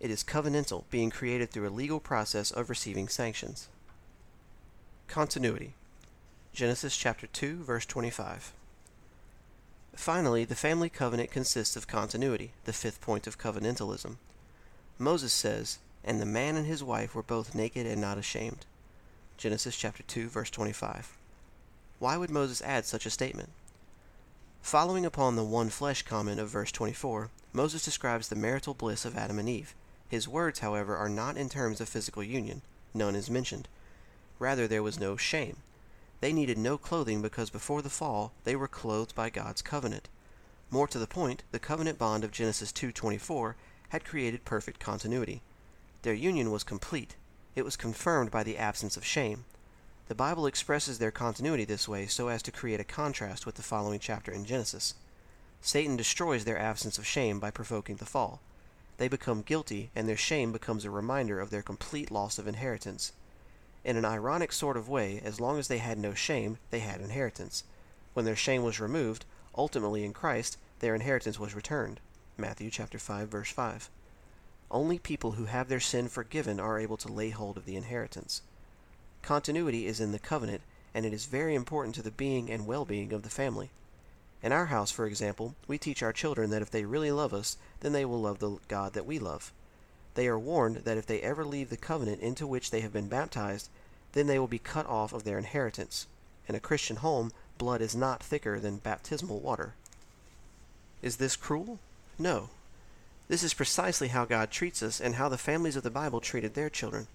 It 0.00 0.10
is 0.10 0.22
covenantal, 0.22 0.84
being 0.90 1.10
created 1.10 1.50
through 1.50 1.68
a 1.68 1.70
legal 1.70 1.98
process 1.98 2.50
of 2.52 2.70
receiving 2.70 3.08
sanctions. 3.08 3.68
Continuity 5.08 5.74
Genesis 6.52 6.96
chapter 6.96 7.26
2, 7.26 7.64
verse 7.64 7.86
25. 7.86 8.52
Finally, 9.94 10.44
the 10.44 10.54
family 10.54 10.88
covenant 10.88 11.30
consists 11.32 11.74
of 11.74 11.88
continuity, 11.88 12.52
the 12.64 12.72
fifth 12.72 13.00
point 13.00 13.26
of 13.26 13.38
covenantalism. 13.38 14.16
Moses 14.98 15.32
says, 15.32 15.78
And 16.04 16.20
the 16.20 16.26
man 16.26 16.56
and 16.56 16.66
his 16.66 16.84
wife 16.84 17.14
were 17.14 17.22
both 17.22 17.54
naked 17.54 17.86
and 17.86 18.00
not 18.00 18.18
ashamed. 18.18 18.66
Genesis 19.36 19.76
chapter 19.76 20.04
2, 20.04 20.28
verse 20.28 20.50
25. 20.50 21.16
Why 21.98 22.16
would 22.16 22.30
Moses 22.30 22.62
add 22.62 22.86
such 22.86 23.06
a 23.06 23.10
statement? 23.10 23.50
Following 24.62 25.04
upon 25.04 25.34
the 25.34 25.44
one 25.44 25.70
flesh 25.70 26.02
comment 26.02 26.38
of 26.38 26.48
verse 26.48 26.70
24, 26.70 27.30
Moses 27.52 27.84
describes 27.84 28.28
the 28.28 28.36
marital 28.36 28.74
bliss 28.74 29.04
of 29.04 29.16
Adam 29.16 29.38
and 29.38 29.48
Eve. 29.48 29.74
His 30.08 30.26
words, 30.26 30.60
however, 30.60 30.96
are 30.96 31.08
not 31.08 31.36
in 31.36 31.48
terms 31.48 31.80
of 31.80 31.88
physical 31.88 32.22
union. 32.22 32.62
None 32.94 33.14
is 33.14 33.28
mentioned. 33.28 33.68
Rather, 34.38 34.66
there 34.66 34.82
was 34.82 34.98
no 34.98 35.16
shame. 35.16 35.58
They 36.20 36.32
needed 36.32 36.58
no 36.58 36.78
clothing 36.78 37.22
because 37.22 37.50
before 37.50 37.82
the 37.82 37.90
fall 37.90 38.32
they 38.44 38.56
were 38.56 38.68
clothed 38.68 39.14
by 39.14 39.30
God's 39.30 39.62
covenant. 39.62 40.08
More 40.70 40.88
to 40.88 40.98
the 40.98 41.06
point, 41.06 41.44
the 41.52 41.58
covenant 41.58 41.98
bond 41.98 42.24
of 42.24 42.32
Genesis 42.32 42.72
2:24 42.72 43.54
had 43.90 44.04
created 44.04 44.44
perfect 44.44 44.80
continuity. 44.80 45.42
Their 46.02 46.14
union 46.14 46.50
was 46.50 46.64
complete. 46.64 47.16
It 47.54 47.64
was 47.64 47.76
confirmed 47.76 48.30
by 48.30 48.42
the 48.42 48.58
absence 48.58 48.96
of 48.96 49.04
shame. 49.04 49.44
The 50.08 50.14
Bible 50.14 50.46
expresses 50.46 50.98
their 50.98 51.10
continuity 51.10 51.64
this 51.64 51.86
way 51.86 52.06
so 52.06 52.28
as 52.28 52.42
to 52.42 52.52
create 52.52 52.80
a 52.80 52.84
contrast 52.84 53.46
with 53.46 53.56
the 53.56 53.62
following 53.62 54.00
chapter 54.00 54.32
in 54.32 54.44
Genesis. 54.44 54.94
Satan 55.60 55.96
destroys 55.96 56.44
their 56.44 56.58
absence 56.58 56.98
of 56.98 57.06
shame 57.06 57.38
by 57.38 57.50
provoking 57.50 57.96
the 57.96 58.06
fall. 58.06 58.40
They 58.98 59.08
become 59.08 59.42
guilty, 59.42 59.90
and 59.94 60.08
their 60.08 60.16
shame 60.16 60.52
becomes 60.52 60.84
a 60.84 60.90
reminder 60.90 61.40
of 61.40 61.50
their 61.50 61.62
complete 61.62 62.10
loss 62.10 62.38
of 62.38 62.46
inheritance. 62.46 63.12
In 63.84 63.96
an 63.96 64.04
ironic 64.04 64.52
sort 64.52 64.76
of 64.76 64.88
way, 64.88 65.20
as 65.24 65.40
long 65.40 65.58
as 65.58 65.68
they 65.68 65.78
had 65.78 65.98
no 65.98 66.14
shame, 66.14 66.58
they 66.70 66.80
had 66.80 67.00
inheritance. 67.00 67.64
When 68.12 68.24
their 68.24 68.36
shame 68.36 68.64
was 68.64 68.80
removed, 68.80 69.24
ultimately 69.56 70.04
in 70.04 70.12
Christ, 70.12 70.58
their 70.80 70.96
inheritance 70.96 71.38
was 71.38 71.54
returned. 71.54 72.00
Matthew 72.36 72.70
chapter 72.70 72.98
5 72.98 73.28
verse 73.28 73.50
5. 73.50 73.88
Only 74.70 74.98
people 74.98 75.32
who 75.32 75.46
have 75.46 75.68
their 75.68 75.80
sin 75.80 76.08
forgiven 76.08 76.60
are 76.60 76.78
able 76.78 76.96
to 76.98 77.12
lay 77.12 77.30
hold 77.30 77.56
of 77.56 77.64
the 77.64 77.76
inheritance. 77.76 78.42
Continuity 79.22 79.86
is 79.86 80.00
in 80.00 80.12
the 80.12 80.18
covenant, 80.18 80.62
and 80.92 81.06
it 81.06 81.12
is 81.12 81.26
very 81.26 81.54
important 81.54 81.94
to 81.94 82.02
the 82.02 82.10
being 82.10 82.50
and 82.50 82.66
well-being 82.66 83.12
of 83.12 83.22
the 83.22 83.30
family. 83.30 83.70
In 84.42 84.52
our 84.52 84.66
house, 84.66 84.90
for 84.90 85.06
example, 85.06 85.54
we 85.66 85.78
teach 85.78 86.02
our 86.02 86.12
children 86.12 86.50
that 86.50 86.62
if 86.62 86.70
they 86.70 86.84
really 86.84 87.10
love 87.10 87.34
us, 87.34 87.56
then 87.80 87.92
they 87.92 88.04
will 88.04 88.20
love 88.20 88.38
the 88.38 88.56
God 88.68 88.92
that 88.92 89.06
we 89.06 89.18
love. 89.18 89.52
They 90.14 90.28
are 90.28 90.38
warned 90.38 90.78
that 90.78 90.96
if 90.96 91.06
they 91.06 91.20
ever 91.20 91.44
leave 91.44 91.70
the 91.70 91.76
covenant 91.76 92.20
into 92.20 92.46
which 92.46 92.70
they 92.70 92.80
have 92.80 92.92
been 92.92 93.08
baptized, 93.08 93.68
then 94.12 94.26
they 94.26 94.38
will 94.38 94.48
be 94.48 94.58
cut 94.58 94.86
off 94.86 95.12
of 95.12 95.24
their 95.24 95.38
inheritance. 95.38 96.06
In 96.48 96.54
a 96.54 96.60
Christian 96.60 96.96
home, 96.96 97.32
blood 97.58 97.82
is 97.82 97.94
not 97.94 98.22
thicker 98.22 98.58
than 98.58 98.78
baptismal 98.78 99.40
water. 99.40 99.74
Is 101.02 101.16
this 101.16 101.36
cruel? 101.36 101.78
No. 102.18 102.48
This 103.28 103.42
is 103.42 103.54
precisely 103.54 104.08
how 104.08 104.24
God 104.24 104.50
treats 104.50 104.82
us 104.82 105.00
and 105.00 105.16
how 105.16 105.28
the 105.28 105.36
families 105.36 105.76
of 105.76 105.82
the 105.82 105.90
Bible 105.90 106.20
treated 106.20 106.54
their 106.54 106.70
children. 106.70 107.06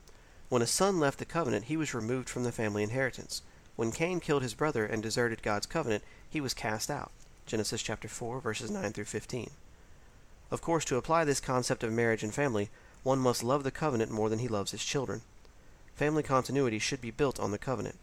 When 0.50 0.62
a 0.62 0.68
son 0.68 1.00
left 1.00 1.20
the 1.20 1.26
covenant, 1.26 1.66
he 1.66 1.78
was 1.78 1.94
removed 1.94 2.30
from 2.30 2.44
the 2.44 2.52
family 2.52 2.84
inheritance. 2.84 3.42
When 3.76 3.92
Cain 3.92 4.20
killed 4.20 4.44
his 4.44 4.54
brother 4.54 4.86
and 4.86 5.02
deserted 5.02 5.42
God's 5.42 5.66
covenant, 5.66 6.04
he 6.30 6.40
was 6.40 6.54
cast 6.54 6.92
out. 6.92 7.12
Genesis 7.46 7.82
chapter 7.82 8.08
4 8.08 8.40
verses 8.40 8.70
9 8.70 8.94
through 8.94 9.06
15. 9.06 9.50
Of 10.52 10.62
course, 10.62 10.86
to 10.86 10.98
apply 10.98 11.24
this 11.24 11.40
concept 11.40 11.84
of 11.84 11.92
marriage 11.92 12.24
and 12.24 12.34
family, 12.34 12.70
one 13.02 13.20
must 13.20 13.44
love 13.44 13.64
the 13.64 13.72
covenant 13.72 14.12
more 14.12 14.30
than 14.30 14.40
he 14.40 14.48
loves 14.48 14.72
his 14.72 14.86
children. 14.86 15.22
Family 15.96 16.24
continuity 16.24 16.80
should 16.80 17.02
be 17.02 17.12
built 17.12 17.40
on 17.40 17.52
the 17.52 17.58
covenant. 17.58 17.98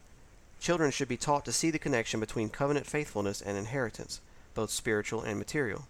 Children 0.58 0.90
should 0.90 1.08
be 1.08 1.16
taught 1.16 1.44
to 1.44 1.52
see 1.52 1.70
the 1.70 1.78
connection 1.78 2.20
between 2.20 2.50
covenant 2.50 2.86
faithfulness 2.86 3.40
and 3.40 3.56
inheritance, 3.56 4.20
both 4.54 4.70
spiritual 4.70 5.22
and 5.22 5.38
material. 5.38 5.86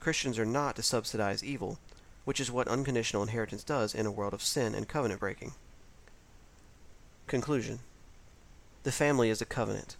Christians 0.00 0.38
are 0.38 0.46
not 0.46 0.76
to 0.76 0.82
subsidize 0.82 1.44
evil, 1.44 1.78
which 2.24 2.40
is 2.40 2.50
what 2.50 2.68
unconditional 2.68 3.22
inheritance 3.22 3.62
does 3.62 3.94
in 3.94 4.06
a 4.06 4.10
world 4.10 4.34
of 4.34 4.42
sin 4.42 4.74
and 4.74 4.88
covenant 4.88 5.20
breaking. 5.20 5.52
Conclusion 7.26 7.80
The 8.84 8.92
family 8.92 9.28
is 9.28 9.40
a 9.40 9.46
covenant. 9.46 9.96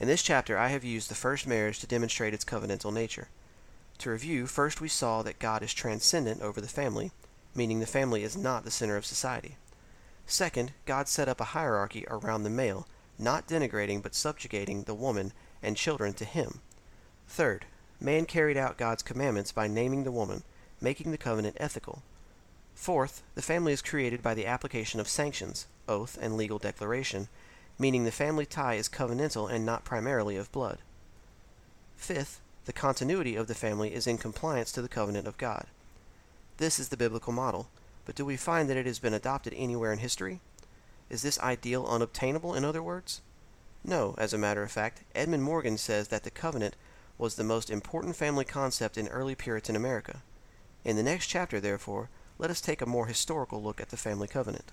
In 0.00 0.08
this 0.08 0.22
chapter, 0.22 0.56
I 0.56 0.68
have 0.68 0.82
used 0.82 1.10
the 1.10 1.14
first 1.14 1.46
marriage 1.46 1.78
to 1.80 1.86
demonstrate 1.86 2.32
its 2.32 2.44
covenantal 2.44 2.92
nature. 2.92 3.28
To 3.98 4.10
review, 4.10 4.46
first 4.46 4.80
we 4.80 4.88
saw 4.88 5.22
that 5.22 5.38
God 5.38 5.62
is 5.62 5.74
transcendent 5.74 6.40
over 6.40 6.60
the 6.60 6.68
family, 6.68 7.12
meaning 7.54 7.80
the 7.80 7.86
family 7.86 8.24
is 8.24 8.36
not 8.36 8.64
the 8.64 8.70
center 8.70 8.96
of 8.96 9.04
society. 9.04 9.56
Second, 10.26 10.72
God 10.86 11.06
set 11.06 11.28
up 11.28 11.40
a 11.40 11.52
hierarchy 11.52 12.06
around 12.08 12.42
the 12.42 12.50
male, 12.50 12.88
not 13.18 13.46
denigrating 13.46 14.02
but 14.02 14.14
subjugating 14.14 14.84
the 14.84 14.94
woman 14.94 15.32
and 15.62 15.76
children 15.76 16.14
to 16.14 16.24
him. 16.24 16.60
Third, 17.28 17.66
man 18.00 18.24
carried 18.24 18.56
out 18.56 18.78
God's 18.78 19.02
commandments 19.02 19.52
by 19.52 19.68
naming 19.68 20.04
the 20.04 20.10
woman, 20.10 20.42
making 20.80 21.10
the 21.10 21.18
covenant 21.18 21.56
ethical. 21.60 22.02
Fourth, 22.74 23.22
the 23.34 23.42
family 23.42 23.72
is 23.72 23.82
created 23.82 24.22
by 24.22 24.34
the 24.34 24.46
application 24.46 24.98
of 24.98 25.08
sanctions, 25.08 25.66
oath, 25.86 26.18
and 26.20 26.36
legal 26.36 26.58
declaration, 26.58 27.28
meaning 27.78 28.04
the 28.04 28.10
family 28.10 28.46
tie 28.46 28.74
is 28.74 28.88
covenantal 28.88 29.50
and 29.50 29.66
not 29.66 29.84
primarily 29.84 30.36
of 30.36 30.52
blood. 30.52 30.78
Fifth, 31.96 32.40
the 32.64 32.72
continuity 32.72 33.34
of 33.36 33.46
the 33.48 33.54
family 33.54 33.94
is 33.94 34.06
in 34.06 34.18
compliance 34.18 34.70
to 34.72 34.82
the 34.82 34.88
covenant 34.88 35.26
of 35.26 35.38
God. 35.38 35.66
This 36.58 36.78
is 36.78 36.90
the 36.90 36.96
biblical 36.96 37.32
model, 37.32 37.68
but 38.04 38.14
do 38.14 38.24
we 38.24 38.36
find 38.36 38.68
that 38.68 38.76
it 38.76 38.86
has 38.86 38.98
been 38.98 39.14
adopted 39.14 39.54
anywhere 39.56 39.92
in 39.92 39.98
history? 39.98 40.40
Is 41.10 41.22
this 41.22 41.40
ideal 41.40 41.86
unobtainable, 41.86 42.54
in 42.54 42.64
other 42.64 42.82
words? 42.82 43.20
No, 43.84 44.14
as 44.16 44.32
a 44.32 44.38
matter 44.38 44.62
of 44.62 44.70
fact, 44.70 45.02
Edmund 45.14 45.42
Morgan 45.42 45.76
says 45.76 46.08
that 46.08 46.22
the 46.22 46.30
covenant 46.30 46.76
was 47.18 47.34
the 47.34 47.44
most 47.44 47.68
important 47.70 48.16
family 48.16 48.44
concept 48.44 48.96
in 48.96 49.08
early 49.08 49.34
Puritan 49.34 49.76
America. 49.76 50.22
In 50.84 50.96
the 50.96 51.02
next 51.02 51.26
chapter, 51.26 51.60
therefore, 51.60 52.08
let 52.38 52.50
us 52.50 52.60
take 52.60 52.80
a 52.80 52.86
more 52.86 53.06
historical 53.06 53.62
look 53.62 53.80
at 53.80 53.90
the 53.90 53.96
family 53.96 54.28
covenant. 54.28 54.72